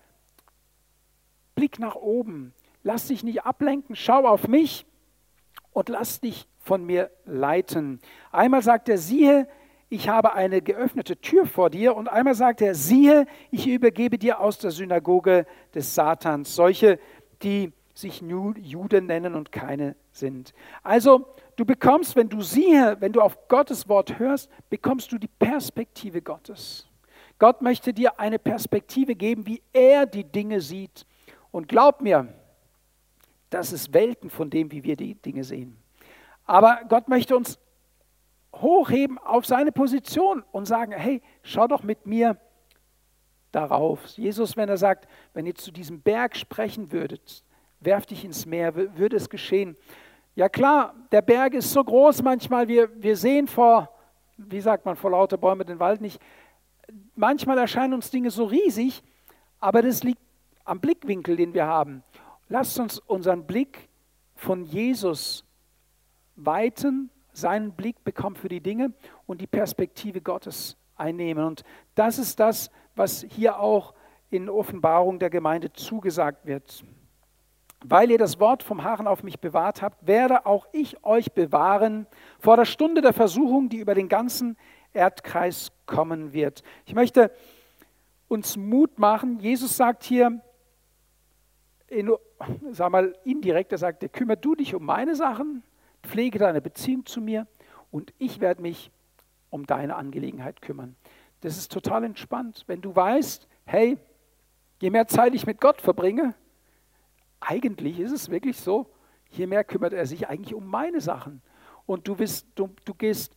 Blick 1.54 1.78
nach 1.78 1.96
oben, 1.96 2.54
lass 2.82 3.08
dich 3.08 3.22
nicht 3.24 3.44
ablenken, 3.44 3.96
schau 3.96 4.26
auf 4.26 4.48
mich 4.48 4.86
und 5.72 5.88
lass 5.88 6.20
dich 6.20 6.46
von 6.60 6.84
mir 6.84 7.10
leiten. 7.24 8.00
Einmal 8.30 8.62
sagt 8.62 8.88
er, 8.88 8.98
siehe, 8.98 9.48
ich 9.88 10.08
habe 10.08 10.32
eine 10.32 10.62
geöffnete 10.62 11.18
Tür 11.18 11.44
vor 11.44 11.68
dir. 11.68 11.94
Und 11.94 12.08
einmal 12.08 12.34
sagt 12.34 12.62
er, 12.62 12.74
siehe, 12.74 13.26
ich 13.50 13.66
übergebe 13.66 14.16
dir 14.16 14.40
aus 14.40 14.58
der 14.58 14.70
Synagoge 14.70 15.46
des 15.74 15.94
Satans 15.94 16.54
solche, 16.54 16.98
die 17.42 17.72
sich 17.94 18.22
Juden 18.22 19.06
nennen 19.06 19.34
und 19.34 19.52
keine 19.52 19.96
sind. 20.10 20.54
Also 20.82 21.26
du 21.56 21.66
bekommst, 21.66 22.16
wenn 22.16 22.30
du 22.30 22.40
siehe, 22.40 22.96
wenn 23.00 23.12
du 23.12 23.20
auf 23.20 23.48
Gottes 23.48 23.86
Wort 23.86 24.18
hörst, 24.18 24.48
bekommst 24.70 25.12
du 25.12 25.18
die 25.18 25.28
Perspektive 25.28 26.22
Gottes. 26.22 26.88
Gott 27.38 27.60
möchte 27.60 27.92
dir 27.92 28.18
eine 28.18 28.38
Perspektive 28.38 29.14
geben, 29.14 29.46
wie 29.46 29.60
er 29.74 30.06
die 30.06 30.24
Dinge 30.24 30.62
sieht. 30.62 31.04
Und 31.50 31.68
glaub 31.68 32.00
mir, 32.00 32.28
das 33.52 33.72
ist 33.72 33.92
Welten 33.92 34.30
von 34.30 34.50
dem, 34.50 34.70
wie 34.72 34.82
wir 34.84 34.96
die 34.96 35.14
Dinge 35.14 35.44
sehen. 35.44 35.76
Aber 36.44 36.80
Gott 36.88 37.08
möchte 37.08 37.36
uns 37.36 37.58
hochheben 38.54 39.18
auf 39.18 39.46
seine 39.46 39.72
Position 39.72 40.44
und 40.52 40.66
sagen, 40.66 40.92
hey, 40.92 41.22
schau 41.42 41.66
doch 41.66 41.82
mit 41.82 42.06
mir 42.06 42.38
darauf. 43.50 44.04
Jesus, 44.06 44.56
wenn 44.56 44.68
er 44.68 44.76
sagt, 44.76 45.08
wenn 45.34 45.46
ihr 45.46 45.54
zu 45.54 45.70
diesem 45.70 46.00
Berg 46.00 46.36
sprechen 46.36 46.92
würdet, 46.92 47.44
werft 47.80 48.10
dich 48.10 48.24
ins 48.24 48.46
Meer, 48.46 48.74
würde 48.74 49.16
es 49.16 49.28
geschehen. 49.28 49.76
Ja 50.34 50.48
klar, 50.48 50.94
der 51.10 51.22
Berg 51.22 51.54
ist 51.54 51.72
so 51.72 51.84
groß 51.84 52.22
manchmal, 52.22 52.68
wir, 52.68 52.88
wir 53.02 53.16
sehen 53.16 53.46
vor, 53.46 53.90
wie 54.36 54.60
sagt 54.60 54.84
man, 54.84 54.96
vor 54.96 55.10
lauter 55.10 55.36
Bäume 55.36 55.64
den 55.64 55.78
Wald 55.78 56.00
nicht. 56.00 56.20
Manchmal 57.14 57.58
erscheinen 57.58 57.94
uns 57.94 58.10
Dinge 58.10 58.30
so 58.30 58.44
riesig, 58.44 59.02
aber 59.60 59.82
das 59.82 60.02
liegt 60.02 60.20
am 60.64 60.80
Blickwinkel, 60.80 61.36
den 61.36 61.54
wir 61.54 61.66
haben. 61.66 62.02
Lasst 62.52 62.78
uns 62.78 62.98
unseren 62.98 63.46
Blick 63.46 63.88
von 64.34 64.66
Jesus 64.66 65.42
weiten, 66.36 67.08
seinen 67.32 67.72
Blick 67.72 68.04
bekommen 68.04 68.36
für 68.36 68.50
die 68.50 68.60
Dinge 68.60 68.92
und 69.24 69.40
die 69.40 69.46
Perspektive 69.46 70.20
Gottes 70.20 70.76
einnehmen. 70.94 71.46
Und 71.46 71.62
das 71.94 72.18
ist 72.18 72.38
das, 72.40 72.70
was 72.94 73.24
hier 73.30 73.58
auch 73.58 73.94
in 74.28 74.50
Offenbarung 74.50 75.18
der 75.18 75.30
Gemeinde 75.30 75.72
zugesagt 75.72 76.44
wird. 76.44 76.84
Weil 77.86 78.10
ihr 78.10 78.18
das 78.18 78.38
Wort 78.38 78.62
vom 78.62 78.82
Herrn 78.82 79.06
auf 79.06 79.22
mich 79.22 79.40
bewahrt 79.40 79.80
habt, 79.80 80.06
werde 80.06 80.44
auch 80.44 80.66
ich 80.72 81.02
euch 81.06 81.32
bewahren 81.32 82.06
vor 82.38 82.58
der 82.58 82.66
Stunde 82.66 83.00
der 83.00 83.14
Versuchung, 83.14 83.70
die 83.70 83.78
über 83.78 83.94
den 83.94 84.10
ganzen 84.10 84.58
Erdkreis 84.92 85.72
kommen 85.86 86.34
wird. 86.34 86.62
Ich 86.84 86.94
möchte 86.94 87.30
uns 88.28 88.58
Mut 88.58 88.98
machen. 88.98 89.38
Jesus 89.40 89.74
sagt 89.74 90.02
hier, 90.02 90.42
in, 91.92 92.10
sag 92.72 92.90
mal 92.90 93.16
indirekt, 93.24 93.72
er 93.72 93.78
sagt, 93.78 94.10
kümmere 94.12 94.38
du 94.38 94.54
dich 94.54 94.74
um 94.74 94.84
meine 94.84 95.14
Sachen, 95.14 95.62
pflege 96.02 96.38
deine 96.38 96.60
Beziehung 96.60 97.06
zu 97.06 97.20
mir 97.20 97.46
und 97.90 98.12
ich 98.18 98.40
werde 98.40 98.62
mich 98.62 98.90
um 99.50 99.66
deine 99.66 99.96
Angelegenheit 99.96 100.62
kümmern. 100.62 100.96
Das 101.42 101.58
ist 101.58 101.70
total 101.70 102.04
entspannt, 102.04 102.64
wenn 102.66 102.80
du 102.80 102.96
weißt, 102.96 103.46
hey, 103.66 103.98
je 104.80 104.90
mehr 104.90 105.06
Zeit 105.06 105.34
ich 105.34 105.46
mit 105.46 105.60
Gott 105.60 105.80
verbringe, 105.80 106.34
eigentlich 107.40 108.00
ist 108.00 108.12
es 108.12 108.30
wirklich 108.30 108.56
so, 108.56 108.90
je 109.30 109.46
mehr 109.46 109.64
kümmert 109.64 109.92
er 109.92 110.06
sich 110.06 110.28
eigentlich 110.28 110.54
um 110.54 110.66
meine 110.66 111.00
Sachen. 111.00 111.42
Und 111.84 112.08
du, 112.08 112.16
bist, 112.16 112.46
du, 112.54 112.70
du 112.84 112.94
gehst 112.94 113.36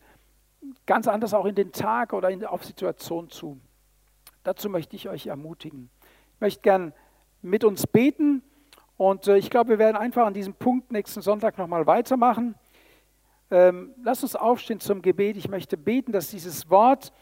ganz 0.86 1.08
anders 1.08 1.34
auch 1.34 1.44
in 1.44 1.54
den 1.54 1.72
Tag 1.72 2.12
oder 2.12 2.30
in, 2.30 2.44
auf 2.44 2.64
Situationen 2.64 3.30
zu. 3.30 3.60
Dazu 4.44 4.70
möchte 4.70 4.96
ich 4.96 5.08
euch 5.08 5.26
ermutigen. 5.26 5.90
Ich 6.34 6.40
möchte 6.40 6.62
gern 6.62 6.92
mit 7.46 7.64
uns 7.64 7.86
beten 7.86 8.42
und 8.96 9.28
äh, 9.28 9.36
ich 9.36 9.50
glaube, 9.50 9.70
wir 9.70 9.78
werden 9.78 9.96
einfach 9.96 10.26
an 10.26 10.34
diesem 10.34 10.54
Punkt 10.54 10.90
nächsten 10.90 11.20
Sonntag 11.20 11.58
nochmal 11.58 11.86
weitermachen. 11.86 12.54
Ähm, 13.50 13.94
lasst 14.02 14.22
uns 14.22 14.34
aufstehen 14.34 14.80
zum 14.80 15.02
Gebet. 15.02 15.36
Ich 15.36 15.48
möchte 15.48 15.76
beten, 15.76 16.12
dass 16.12 16.30
dieses 16.30 16.68
Wort 16.70 17.12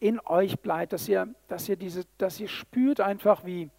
in 0.00 0.20
euch 0.20 0.58
bleibt, 0.60 0.92
dass 0.92 1.08
ihr, 1.08 1.28
dass 1.48 1.68
ihr, 1.68 1.76
diese, 1.76 2.04
dass 2.18 2.40
ihr 2.40 2.48
spürt 2.48 3.00
einfach, 3.00 3.44
wie, 3.44 3.70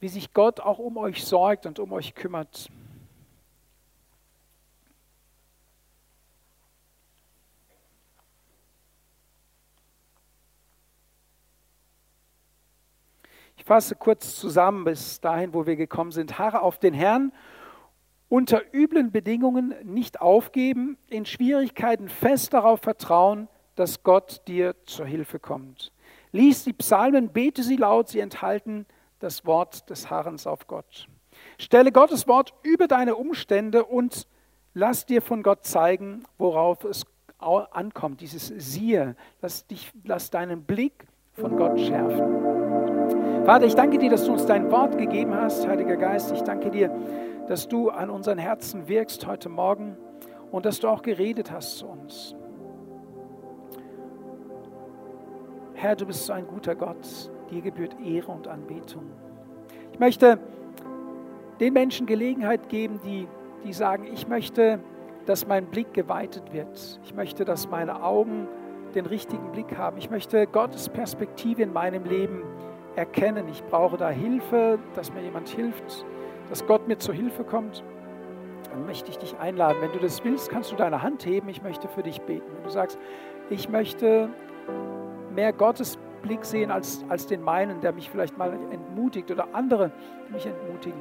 wie 0.00 0.08
sich 0.08 0.32
Gott 0.32 0.60
auch 0.60 0.78
um 0.78 0.96
euch 0.96 1.24
sorgt 1.24 1.66
und 1.66 1.78
um 1.78 1.92
euch 1.92 2.14
kümmert. 2.14 2.70
Fasse 13.66 13.96
kurz 13.96 14.36
zusammen 14.36 14.84
bis 14.84 15.20
dahin, 15.20 15.52
wo 15.52 15.66
wir 15.66 15.74
gekommen 15.74 16.12
sind. 16.12 16.38
Harre 16.38 16.62
auf 16.62 16.78
den 16.78 16.94
Herrn, 16.94 17.32
unter 18.28 18.62
üblen 18.72 19.10
Bedingungen 19.10 19.74
nicht 19.82 20.20
aufgeben, 20.20 20.96
in 21.08 21.26
Schwierigkeiten 21.26 22.08
fest 22.08 22.54
darauf 22.54 22.80
vertrauen, 22.80 23.48
dass 23.74 24.04
Gott 24.04 24.42
dir 24.46 24.76
zur 24.86 25.06
Hilfe 25.06 25.40
kommt. 25.40 25.92
Lies 26.30 26.62
die 26.62 26.72
Psalmen, 26.74 27.30
bete 27.30 27.64
sie 27.64 27.76
laut, 27.76 28.08
sie 28.08 28.20
enthalten 28.20 28.86
das 29.18 29.44
Wort 29.44 29.90
des 29.90 30.10
Herrn 30.10 30.38
auf 30.44 30.68
Gott. 30.68 31.08
Stelle 31.58 31.90
Gottes 31.90 32.28
Wort 32.28 32.54
über 32.62 32.86
deine 32.86 33.16
Umstände 33.16 33.84
und 33.84 34.28
lass 34.74 35.06
dir 35.06 35.22
von 35.22 35.42
Gott 35.42 35.64
zeigen, 35.64 36.22
worauf 36.38 36.84
es 36.84 37.04
ankommt. 37.38 38.20
Dieses 38.20 38.46
Siehe, 38.46 39.16
lass, 39.42 39.66
dich, 39.66 39.92
lass 40.04 40.30
deinen 40.30 40.62
Blick 40.62 41.06
von 41.32 41.56
Gott 41.56 41.80
schärfen. 41.80 42.65
Vater, 43.46 43.66
ich 43.66 43.76
danke 43.76 43.96
dir, 43.96 44.10
dass 44.10 44.24
du 44.24 44.32
uns 44.32 44.44
dein 44.44 44.72
Wort 44.72 44.98
gegeben 44.98 45.32
hast, 45.32 45.68
Heiliger 45.68 45.96
Geist. 45.96 46.32
Ich 46.32 46.42
danke 46.42 46.68
dir, 46.68 46.90
dass 47.46 47.68
du 47.68 47.90
an 47.90 48.10
unseren 48.10 48.38
Herzen 48.38 48.88
wirkst 48.88 49.24
heute 49.24 49.48
Morgen 49.48 49.96
und 50.50 50.66
dass 50.66 50.80
du 50.80 50.88
auch 50.88 51.00
geredet 51.00 51.52
hast 51.52 51.78
zu 51.78 51.86
uns. 51.86 52.34
Herr, 55.74 55.94
du 55.94 56.06
bist 56.06 56.26
so 56.26 56.32
ein 56.32 56.48
guter 56.48 56.74
Gott. 56.74 57.30
Dir 57.52 57.62
gebührt 57.62 57.94
Ehre 58.04 58.32
und 58.32 58.48
Anbetung. 58.48 59.04
Ich 59.92 60.00
möchte 60.00 60.40
den 61.60 61.72
Menschen 61.72 62.06
Gelegenheit 62.06 62.68
geben, 62.68 62.98
die, 63.04 63.28
die 63.62 63.72
sagen, 63.72 64.08
ich 64.12 64.26
möchte, 64.26 64.80
dass 65.24 65.46
mein 65.46 65.66
Blick 65.66 65.94
geweitet 65.94 66.52
wird. 66.52 66.98
Ich 67.04 67.14
möchte, 67.14 67.44
dass 67.44 67.70
meine 67.70 68.02
Augen 68.02 68.48
den 68.96 69.06
richtigen 69.06 69.52
Blick 69.52 69.78
haben. 69.78 69.98
Ich 69.98 70.10
möchte 70.10 70.48
Gottes 70.48 70.88
Perspektive 70.88 71.62
in 71.62 71.72
meinem 71.72 72.06
Leben 72.06 72.42
erkennen. 72.96 73.48
Ich 73.48 73.62
brauche 73.64 73.96
da 73.96 74.08
Hilfe, 74.08 74.78
dass 74.94 75.12
mir 75.12 75.22
jemand 75.22 75.48
hilft, 75.48 76.04
dass 76.48 76.66
Gott 76.66 76.88
mir 76.88 76.98
zur 76.98 77.14
Hilfe 77.14 77.44
kommt. 77.44 77.84
Dann 78.70 78.86
möchte 78.86 79.10
ich 79.10 79.18
dich 79.18 79.36
einladen. 79.38 79.76
Wenn 79.80 79.92
du 79.92 79.98
das 79.98 80.24
willst, 80.24 80.50
kannst 80.50 80.72
du 80.72 80.76
deine 80.76 81.02
Hand 81.02 81.24
heben. 81.24 81.48
Ich 81.48 81.62
möchte 81.62 81.88
für 81.88 82.02
dich 82.02 82.20
beten. 82.22 82.46
Wenn 82.54 82.64
du 82.64 82.70
sagst, 82.70 82.98
ich 83.50 83.68
möchte 83.68 84.28
mehr 85.34 85.52
Gottes 85.52 85.98
Blick 86.22 86.44
sehen 86.44 86.70
als, 86.70 87.04
als 87.08 87.26
den 87.26 87.42
meinen, 87.42 87.80
der 87.80 87.92
mich 87.92 88.10
vielleicht 88.10 88.36
mal 88.36 88.52
entmutigt 88.70 89.30
oder 89.30 89.46
andere, 89.52 89.92
die 90.28 90.32
mich 90.32 90.46
entmutigen. 90.46 91.00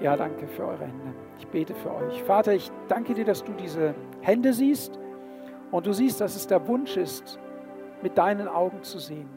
Ja, 0.00 0.16
danke 0.16 0.46
für 0.46 0.62
eure 0.62 0.86
Hände. 0.86 1.14
Ich 1.38 1.46
bete 1.48 1.74
für 1.74 1.92
euch. 1.94 2.22
Vater, 2.22 2.54
ich 2.54 2.70
danke 2.86 3.14
dir, 3.14 3.24
dass 3.24 3.42
du 3.42 3.52
diese 3.52 3.94
Hände 4.20 4.52
siehst 4.52 4.98
und 5.70 5.86
du 5.86 5.92
siehst, 5.92 6.20
dass 6.20 6.36
es 6.36 6.46
der 6.46 6.66
Wunsch 6.68 6.96
ist, 6.96 7.38
mit 8.00 8.16
deinen 8.16 8.46
Augen 8.46 8.82
zu 8.82 8.98
sehen. 8.98 9.28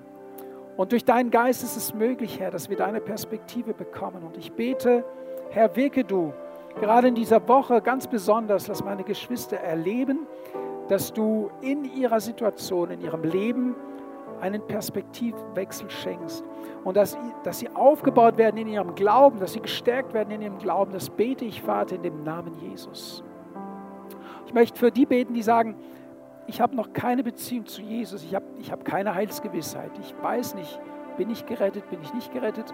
Und 0.77 0.91
durch 0.91 1.05
deinen 1.05 1.31
Geist 1.31 1.63
ist 1.63 1.75
es 1.75 1.93
möglich, 1.93 2.39
Herr, 2.39 2.51
dass 2.51 2.69
wir 2.69 2.77
deine 2.77 3.01
Perspektive 3.01 3.73
bekommen. 3.73 4.23
Und 4.23 4.37
ich 4.37 4.51
bete, 4.51 5.03
Herr, 5.49 5.75
wirke 5.75 6.03
du 6.03 6.33
gerade 6.79 7.09
in 7.09 7.15
dieser 7.15 7.45
Woche 7.47 7.81
ganz 7.81 8.07
besonders, 8.07 8.65
dass 8.65 8.83
meine 8.83 9.03
Geschwister 9.03 9.57
erleben, 9.57 10.27
dass 10.87 11.11
du 11.13 11.51
in 11.61 11.85
ihrer 11.85 12.19
Situation, 12.19 12.91
in 12.91 13.01
ihrem 13.01 13.23
Leben 13.23 13.75
einen 14.39 14.65
Perspektivwechsel 14.65 15.89
schenkst 15.89 16.43
und 16.83 16.97
dass, 16.97 17.17
dass 17.43 17.59
sie 17.59 17.69
aufgebaut 17.69 18.37
werden 18.37 18.57
in 18.57 18.67
ihrem 18.67 18.95
Glauben, 18.95 19.39
dass 19.39 19.53
sie 19.53 19.61
gestärkt 19.61 20.13
werden 20.13 20.31
in 20.31 20.41
ihrem 20.41 20.57
Glauben. 20.57 20.91
Das 20.91 21.09
bete 21.09 21.45
ich, 21.45 21.61
Vater, 21.61 21.95
in 21.95 22.03
dem 22.03 22.23
Namen 22.23 22.55
Jesus. 22.59 23.23
Ich 24.47 24.53
möchte 24.53 24.79
für 24.79 24.91
die 24.91 25.05
beten, 25.05 25.33
die 25.33 25.43
sagen, 25.43 25.75
ich 26.47 26.61
habe 26.61 26.75
noch 26.75 26.93
keine 26.93 27.23
Beziehung 27.23 27.65
zu 27.65 27.81
Jesus, 27.81 28.23
ich 28.23 28.35
habe 28.35 28.45
ich 28.59 28.71
hab 28.71 28.85
keine 28.85 29.15
Heilsgewissheit, 29.15 29.91
ich 29.99 30.13
weiß 30.21 30.55
nicht, 30.55 30.79
bin 31.17 31.29
ich 31.29 31.45
gerettet, 31.45 31.89
bin 31.89 32.01
ich 32.01 32.13
nicht 32.13 32.33
gerettet. 32.33 32.73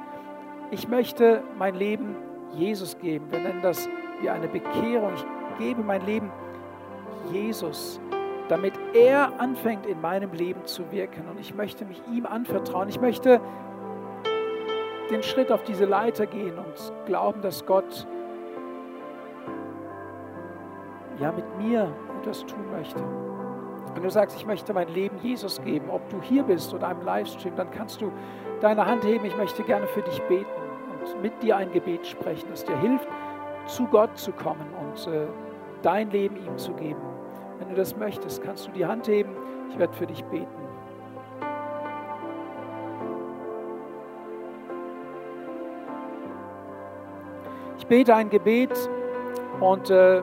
Ich 0.72 0.88
möchte 0.88 1.44
mein 1.58 1.76
Leben 1.76 2.16
Jesus 2.56 2.98
geben. 2.98 3.32
Wir 3.32 3.40
nennen 3.40 3.62
das 3.62 3.88
wie 4.22 4.30
eine 4.30 4.48
Bekehrung. 4.48 5.14
Ich 5.16 5.26
gebe 5.60 5.82
mein 5.82 6.06
Leben 6.06 6.30
Jesus 7.32 8.00
damit 8.50 8.74
er 8.94 9.40
anfängt 9.40 9.86
in 9.86 10.00
meinem 10.02 10.32
Leben 10.32 10.66
zu 10.66 10.90
wirken. 10.92 11.28
Und 11.30 11.40
ich 11.40 11.54
möchte 11.54 11.86
mich 11.86 12.02
ihm 12.12 12.26
anvertrauen. 12.26 12.90
Ich 12.90 13.00
möchte 13.00 13.42
den 15.10 15.24
Schritt 15.24 15.52
auf 15.52 15.64
diese 15.64 15.86
Leiter 15.86 16.26
gehen 16.26 16.58
und 16.58 16.94
glauben, 17.06 17.42
dass 17.42 17.66
Gott 17.66 18.08
ja 21.20 21.32
mit 21.32 21.46
mir 21.58 21.92
etwas 22.22 22.46
tun 22.46 22.72
möchte. 22.72 23.04
Wenn 23.93 24.04
du 24.04 24.10
sagst, 24.10 24.38
ich 24.38 24.45
möchte 24.45 24.73
mein 24.73 24.88
Leben 24.89 25.17
Jesus 25.21 25.62
geben, 25.62 25.89
ob 25.89 26.08
du 26.10 26.21
hier 26.21 26.43
bist 26.43 26.73
oder 26.73 26.88
einem 26.89 27.02
Livestream, 27.02 27.56
dann 27.56 27.71
kannst 27.71 28.02
du 28.02 28.12
deine 28.62 28.86
Hand 28.86 29.04
heben. 29.04 29.26
Ich 29.26 29.36
möchte 29.38 29.63
gerne 29.63 29.88
für 29.88 30.02
dich 30.02 30.21
beten 30.23 30.45
und 31.00 31.21
mit 31.21 31.41
dir 31.41 31.58
ein 31.58 31.71
Gebet 31.71 32.06
sprechen, 32.06 32.47
das 32.50 32.63
dir 32.63 32.78
hilft, 32.80 33.08
zu 33.65 33.86
Gott 33.88 34.17
zu 34.17 34.32
kommen 34.32 34.67
und 34.80 35.08
äh, 35.08 35.28
dein 35.82 36.12
Leben 36.12 36.38
ihm 36.38 36.58
zu 36.58 36.73
geben. 36.73 37.02
Wenn 37.60 37.69
du 37.69 37.76
das 37.76 37.95
möchtest, 37.97 38.43
kannst 38.43 38.67
du 38.67 38.71
die 38.71 38.86
Hand 38.86 39.08
heben. 39.08 39.32
Ich 39.69 39.78
werde 39.78 39.93
für 39.93 40.08
dich 40.08 40.23
beten. 40.26 40.47
Ich 47.78 47.88
bete 47.88 48.15
ein 48.15 48.30
Gebet 48.30 48.71
und 49.60 49.89
äh, 49.89 50.21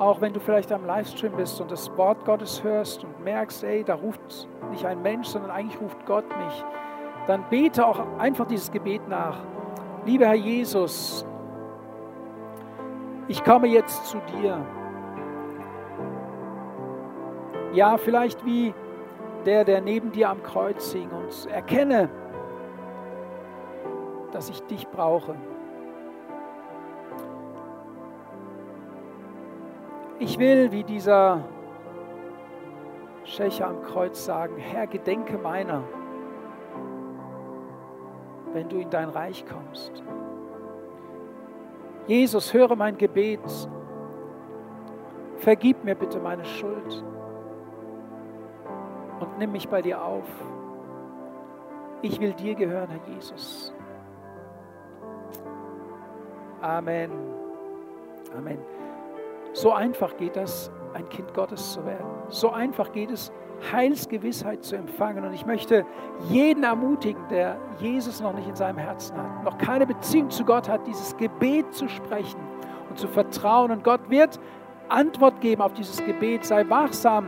auch 0.00 0.22
wenn 0.22 0.32
du 0.32 0.40
vielleicht 0.40 0.72
am 0.72 0.86
Livestream 0.86 1.36
bist 1.36 1.60
und 1.60 1.70
das 1.70 1.94
Wort 1.98 2.24
Gottes 2.24 2.64
hörst 2.64 3.04
und 3.04 3.22
merkst, 3.22 3.62
ey, 3.64 3.84
da 3.84 3.94
ruft 3.94 4.48
nicht 4.70 4.84
ein 4.86 5.02
Mensch, 5.02 5.28
sondern 5.28 5.50
eigentlich 5.50 5.78
ruft 5.78 6.06
Gott 6.06 6.24
mich, 6.38 6.64
dann 7.26 7.44
bete 7.50 7.86
auch 7.86 8.00
einfach 8.18 8.46
dieses 8.46 8.70
Gebet 8.70 9.06
nach. 9.08 9.36
Lieber 10.06 10.24
Herr 10.24 10.34
Jesus, 10.34 11.26
ich 13.28 13.44
komme 13.44 13.68
jetzt 13.68 14.06
zu 14.06 14.16
dir. 14.32 14.64
Ja, 17.74 17.98
vielleicht 17.98 18.44
wie 18.46 18.74
der, 19.44 19.64
der 19.66 19.82
neben 19.82 20.12
dir 20.12 20.30
am 20.30 20.42
Kreuz 20.42 20.92
hing 20.92 21.10
und 21.10 21.46
erkenne, 21.52 22.08
dass 24.32 24.48
ich 24.48 24.62
dich 24.62 24.88
brauche. 24.88 25.34
Ich 30.20 30.38
will, 30.38 30.70
wie 30.70 30.84
dieser 30.84 31.42
Schächer 33.24 33.68
am 33.68 33.80
Kreuz 33.80 34.22
sagen, 34.22 34.58
Herr, 34.58 34.86
gedenke 34.86 35.38
meiner, 35.38 35.82
wenn 38.52 38.68
du 38.68 38.76
in 38.76 38.90
dein 38.90 39.08
Reich 39.08 39.46
kommst. 39.46 40.02
Jesus, 42.06 42.52
höre 42.52 42.76
mein 42.76 42.98
Gebet. 42.98 43.40
Vergib 45.38 45.84
mir 45.84 45.94
bitte 45.94 46.20
meine 46.20 46.44
Schuld 46.44 47.02
und 49.20 49.38
nimm 49.38 49.52
mich 49.52 49.70
bei 49.70 49.80
dir 49.80 50.04
auf. 50.04 50.28
Ich 52.02 52.20
will 52.20 52.34
dir 52.34 52.54
gehören, 52.54 52.90
Herr 52.90 53.14
Jesus. 53.14 53.72
Amen. 56.60 57.10
Amen. 58.36 58.79
So 59.52 59.72
einfach 59.72 60.16
geht 60.16 60.36
das, 60.36 60.70
ein 60.94 61.08
Kind 61.08 61.32
Gottes 61.34 61.72
zu 61.72 61.84
werden. 61.84 62.06
So 62.28 62.50
einfach 62.50 62.92
geht 62.92 63.10
es, 63.10 63.32
Heilsgewissheit 63.72 64.64
zu 64.64 64.76
empfangen. 64.76 65.24
Und 65.24 65.32
ich 65.32 65.44
möchte 65.46 65.84
jeden 66.28 66.64
ermutigen, 66.64 67.22
der 67.28 67.58
Jesus 67.78 68.20
noch 68.20 68.32
nicht 68.32 68.48
in 68.48 68.56
seinem 68.56 68.78
Herzen 68.78 69.16
hat, 69.16 69.44
noch 69.44 69.58
keine 69.58 69.86
Beziehung 69.86 70.30
zu 70.30 70.44
Gott 70.44 70.68
hat, 70.68 70.86
dieses 70.86 71.16
Gebet 71.16 71.72
zu 71.74 71.88
sprechen 71.88 72.40
und 72.88 72.98
zu 72.98 73.08
vertrauen. 73.08 73.70
Und 73.70 73.84
Gott 73.84 74.08
wird 74.08 74.40
Antwort 74.88 75.40
geben 75.40 75.62
auf 75.62 75.72
dieses 75.74 76.04
Gebet. 76.04 76.44
Sei 76.44 76.68
wachsam 76.68 77.26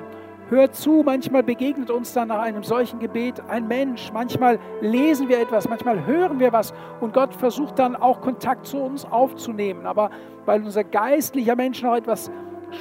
Hör 0.52 0.70
zu, 0.70 1.02
manchmal 1.02 1.42
begegnet 1.42 1.90
uns 1.90 2.12
dann 2.12 2.28
nach 2.28 2.40
einem 2.40 2.62
solchen 2.62 2.98
Gebet 2.98 3.42
ein 3.48 3.66
Mensch, 3.68 4.12
manchmal 4.12 4.58
lesen 4.82 5.30
wir 5.30 5.40
etwas, 5.40 5.66
manchmal 5.66 6.04
hören 6.04 6.38
wir 6.40 6.52
was 6.52 6.74
und 7.00 7.14
Gott 7.14 7.34
versucht 7.34 7.78
dann 7.78 7.96
auch 7.96 8.20
Kontakt 8.20 8.66
zu 8.66 8.76
uns 8.76 9.06
aufzunehmen. 9.10 9.86
Aber 9.86 10.10
weil 10.44 10.62
unser 10.62 10.84
geistlicher 10.84 11.56
Mensch 11.56 11.82
noch 11.82 11.96
etwas 11.96 12.30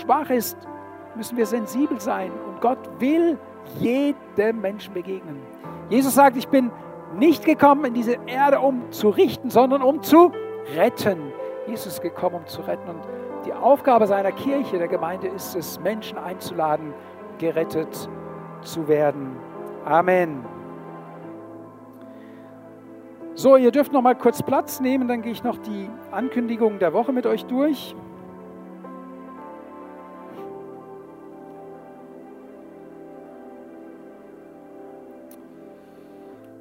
schwach 0.02 0.30
ist, 0.30 0.58
müssen 1.16 1.38
wir 1.38 1.46
sensibel 1.46 1.98
sein 2.02 2.34
und 2.46 2.60
Gott 2.60 2.78
will 3.00 3.40
jedem 3.80 4.60
Menschen 4.60 4.94
begegnen. 4.94 5.38
Jesus 5.90 6.16
sagt, 6.16 6.36
ich 6.36 6.50
bin 6.50 6.72
nicht 7.16 7.46
gekommen 7.46 7.86
in 7.86 7.94
diese 7.94 8.18
Erde, 8.26 8.60
um 8.60 8.92
zu 8.92 9.08
richten, 9.08 9.50
sondern 9.50 9.82
um 9.82 10.04
zu 10.04 10.34
retten. 10.76 11.32
Jesus 11.68 11.94
ist 11.94 12.02
gekommen, 12.02 12.36
um 12.36 12.48
zu 12.48 12.64
retten. 12.64 12.90
Und 12.90 13.00
die 13.46 13.54
Aufgabe 13.54 14.08
seiner 14.08 14.34
Kirche, 14.34 14.78
der 14.78 14.90
Gemeinde, 14.90 15.28
ist 15.28 15.56
es, 15.56 15.80
Menschen 15.80 16.18
einzuladen, 16.18 16.94
gerettet 17.42 18.08
zu 18.62 18.88
werden. 18.88 19.36
Amen. 19.84 20.46
So, 23.34 23.58
ihr 23.58 23.72
dürft 23.72 23.92
noch 23.92 24.04
mal 24.04 24.14
kurz 24.14 24.44
Platz 24.44 24.80
nehmen, 24.80 25.08
dann 25.08 25.24
gehe 25.24 25.32
ich 25.32 25.44
noch 25.44 25.58
die 25.58 25.90
Ankündigungen 26.12 26.78
der 26.78 26.94
Woche 26.94 27.12
mit 27.12 27.26
euch 27.26 27.46
durch. 27.46 27.96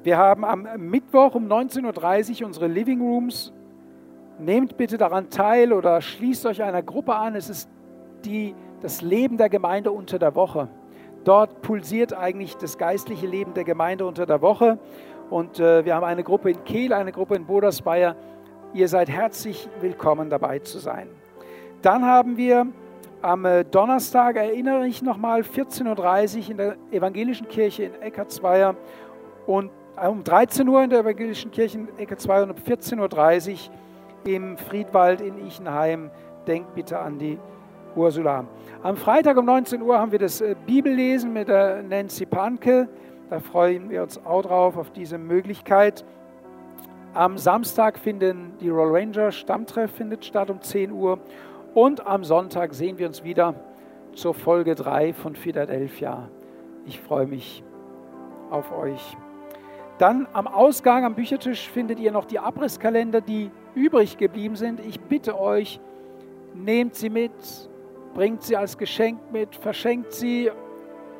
Wir 0.03 0.17
haben 0.17 0.43
am 0.43 0.67
Mittwoch 0.77 1.35
um 1.35 1.45
19.30 1.45 2.41
Uhr 2.41 2.47
unsere 2.47 2.65
Living 2.65 3.01
Rooms. 3.01 3.53
Nehmt 4.39 4.77
bitte 4.77 4.97
daran 4.97 5.29
teil 5.29 5.73
oder 5.73 6.01
schließt 6.01 6.47
euch 6.47 6.63
einer 6.63 6.81
Gruppe 6.81 7.13
an. 7.13 7.35
Es 7.35 7.51
ist 7.51 7.69
die 8.25 8.55
das 8.81 9.01
Leben 9.01 9.37
der 9.37 9.49
Gemeinde 9.49 9.91
unter 9.91 10.19
der 10.19 10.35
Woche. 10.35 10.67
Dort 11.23 11.61
pulsiert 11.61 12.13
eigentlich 12.13 12.57
das 12.57 12.77
geistliche 12.77 13.27
Leben 13.27 13.53
der 13.53 13.63
Gemeinde 13.63 14.05
unter 14.05 14.25
der 14.25 14.41
Woche. 14.41 14.79
Und 15.29 15.59
äh, 15.59 15.85
wir 15.85 15.95
haben 15.95 16.03
eine 16.03 16.23
Gruppe 16.23 16.51
in 16.51 16.63
Kehl, 16.63 16.93
eine 16.93 17.11
Gruppe 17.11 17.35
in 17.35 17.45
Bodersbayer. 17.45 18.15
Ihr 18.73 18.87
seid 18.87 19.09
herzlich 19.09 19.69
willkommen 19.79 20.29
dabei 20.29 20.59
zu 20.59 20.79
sein. 20.79 21.07
Dann 21.81 22.05
haben 22.05 22.37
wir 22.37 22.67
am 23.21 23.45
äh, 23.45 23.63
Donnerstag, 23.63 24.35
erinnere 24.35 24.87
ich 24.87 25.01
nochmal, 25.03 25.41
14.30 25.41 26.37
Uhr 26.37 26.49
in 26.49 26.57
der 26.57 26.75
Evangelischen 26.91 27.47
Kirche 27.47 27.83
in 27.83 28.01
Eckartsweier 28.01 28.75
und 29.45 29.69
äh, 29.95 30.07
um 30.07 30.23
13 30.23 30.67
Uhr 30.67 30.83
in 30.83 30.89
der 30.89 31.01
Evangelischen 31.01 31.51
Kirche 31.51 31.77
in 31.77 31.87
Eckartsweier 31.99 32.43
und 32.43 32.51
um 32.51 32.57
14.30 32.57 33.69
Uhr 33.69 34.33
im 34.33 34.57
Friedwald 34.57 35.21
in 35.21 35.45
Ichenheim. 35.45 36.09
Denkt 36.47 36.73
bitte 36.73 36.99
an 36.99 37.19
die 37.19 37.37
Ursula. 37.95 38.45
Am 38.83 38.97
Freitag 38.97 39.37
um 39.37 39.45
19 39.45 39.79
Uhr 39.83 39.99
haben 39.99 40.11
wir 40.11 40.17
das 40.17 40.41
äh, 40.41 40.55
Bibellesen 40.65 41.31
mit 41.33 41.49
der 41.49 41.83
Nancy 41.83 42.25
Panke. 42.25 42.89
Da 43.29 43.39
freuen 43.39 43.91
wir 43.91 44.01
uns 44.01 44.19
auch 44.25 44.41
drauf, 44.41 44.75
auf 44.75 44.89
diese 44.89 45.19
Möglichkeit. 45.19 46.03
Am 47.13 47.37
Samstag 47.37 47.99
finden 47.99 48.53
die 48.59 48.69
Roll 48.69 48.89
Ranger 48.97 49.31
Stammtreff 49.31 49.91
findet 49.91 50.25
statt 50.25 50.49
um 50.49 50.61
10 50.61 50.91
Uhr. 50.91 51.19
Und 51.75 52.07
am 52.07 52.23
Sonntag 52.23 52.73
sehen 52.73 52.97
wir 52.97 53.05
uns 53.05 53.23
wieder 53.23 53.53
zur 54.13 54.33
Folge 54.33 54.73
3 54.73 55.13
von 55.13 55.35
Philadelphia. 55.35 56.27
Ich 56.87 56.99
freue 56.99 57.27
mich 57.27 57.63
auf 58.49 58.75
euch. 58.75 59.15
Dann 59.99 60.27
am 60.33 60.47
Ausgang 60.47 61.05
am 61.05 61.13
Büchertisch 61.13 61.69
findet 61.69 61.99
ihr 61.99 62.11
noch 62.11 62.25
die 62.25 62.39
Abrisskalender, 62.39 63.21
die 63.21 63.51
übrig 63.75 64.17
geblieben 64.17 64.55
sind. 64.55 64.79
Ich 64.79 64.99
bitte 64.99 65.39
euch, 65.39 65.79
nehmt 66.55 66.95
sie 66.95 67.11
mit, 67.11 67.31
bringt 68.13 68.43
sie 68.43 68.57
als 68.57 68.77
Geschenk 68.77 69.19
mit, 69.31 69.55
verschenkt 69.55 70.13
sie. 70.13 70.51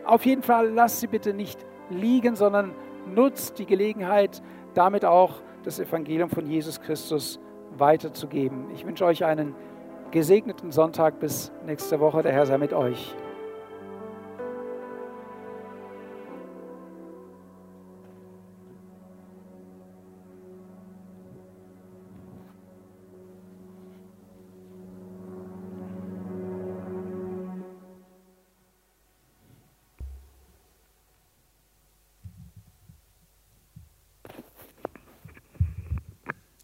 Auf 0.06 0.26
jeden 0.26 0.42
Fall 0.42 0.70
lasst 0.70 1.00
sie 1.00 1.08
bitte 1.08 1.34
nicht 1.34 1.60
liegen, 1.90 2.36
sondern 2.36 2.74
nutzt 3.08 3.60
die 3.60 3.66
Gelegenheit, 3.66 4.42
damit 4.74 5.06
auch 5.06 5.42
das 5.64 5.80
Evangelium 5.80 6.30
von 6.30 6.46
Jesus 6.46 6.82
Christus 6.82 7.40
weiterzugeben. 7.78 8.66
Ich 8.74 8.86
wünsche 8.86 9.06
euch 9.06 9.24
einen 9.24 9.56
gesegneten 10.12 10.72
Sonntag 10.72 11.20
bis 11.20 11.52
nächste 11.66 12.00
Woche. 12.00 12.24
Der 12.24 12.34
Herr 12.34 12.46
sei 12.46 12.58
mit 12.58 12.74
euch. 12.74 13.16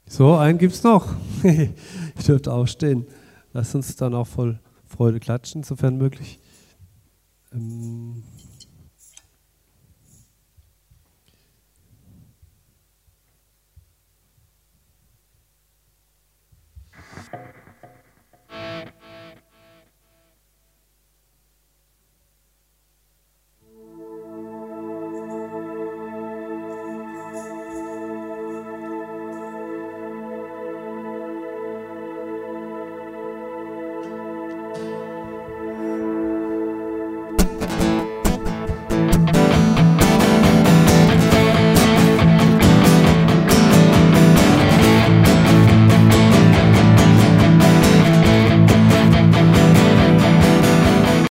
So, 0.08 0.36
einen 0.36 0.58
gibt 0.58 0.74
es 0.74 0.84
noch. 0.84 1.13
ich 1.43 2.26
dürfte 2.26 2.54
aufstehen. 2.54 3.06
Lass 3.52 3.76
uns 3.76 3.96
dann 3.98 4.15
auch 4.15 4.28
voll 4.28 4.60
Freude 4.86 5.20
klatschen, 5.20 5.63
sofern 5.63 5.98
möglich. 5.98 6.39
Ähm 7.54 8.07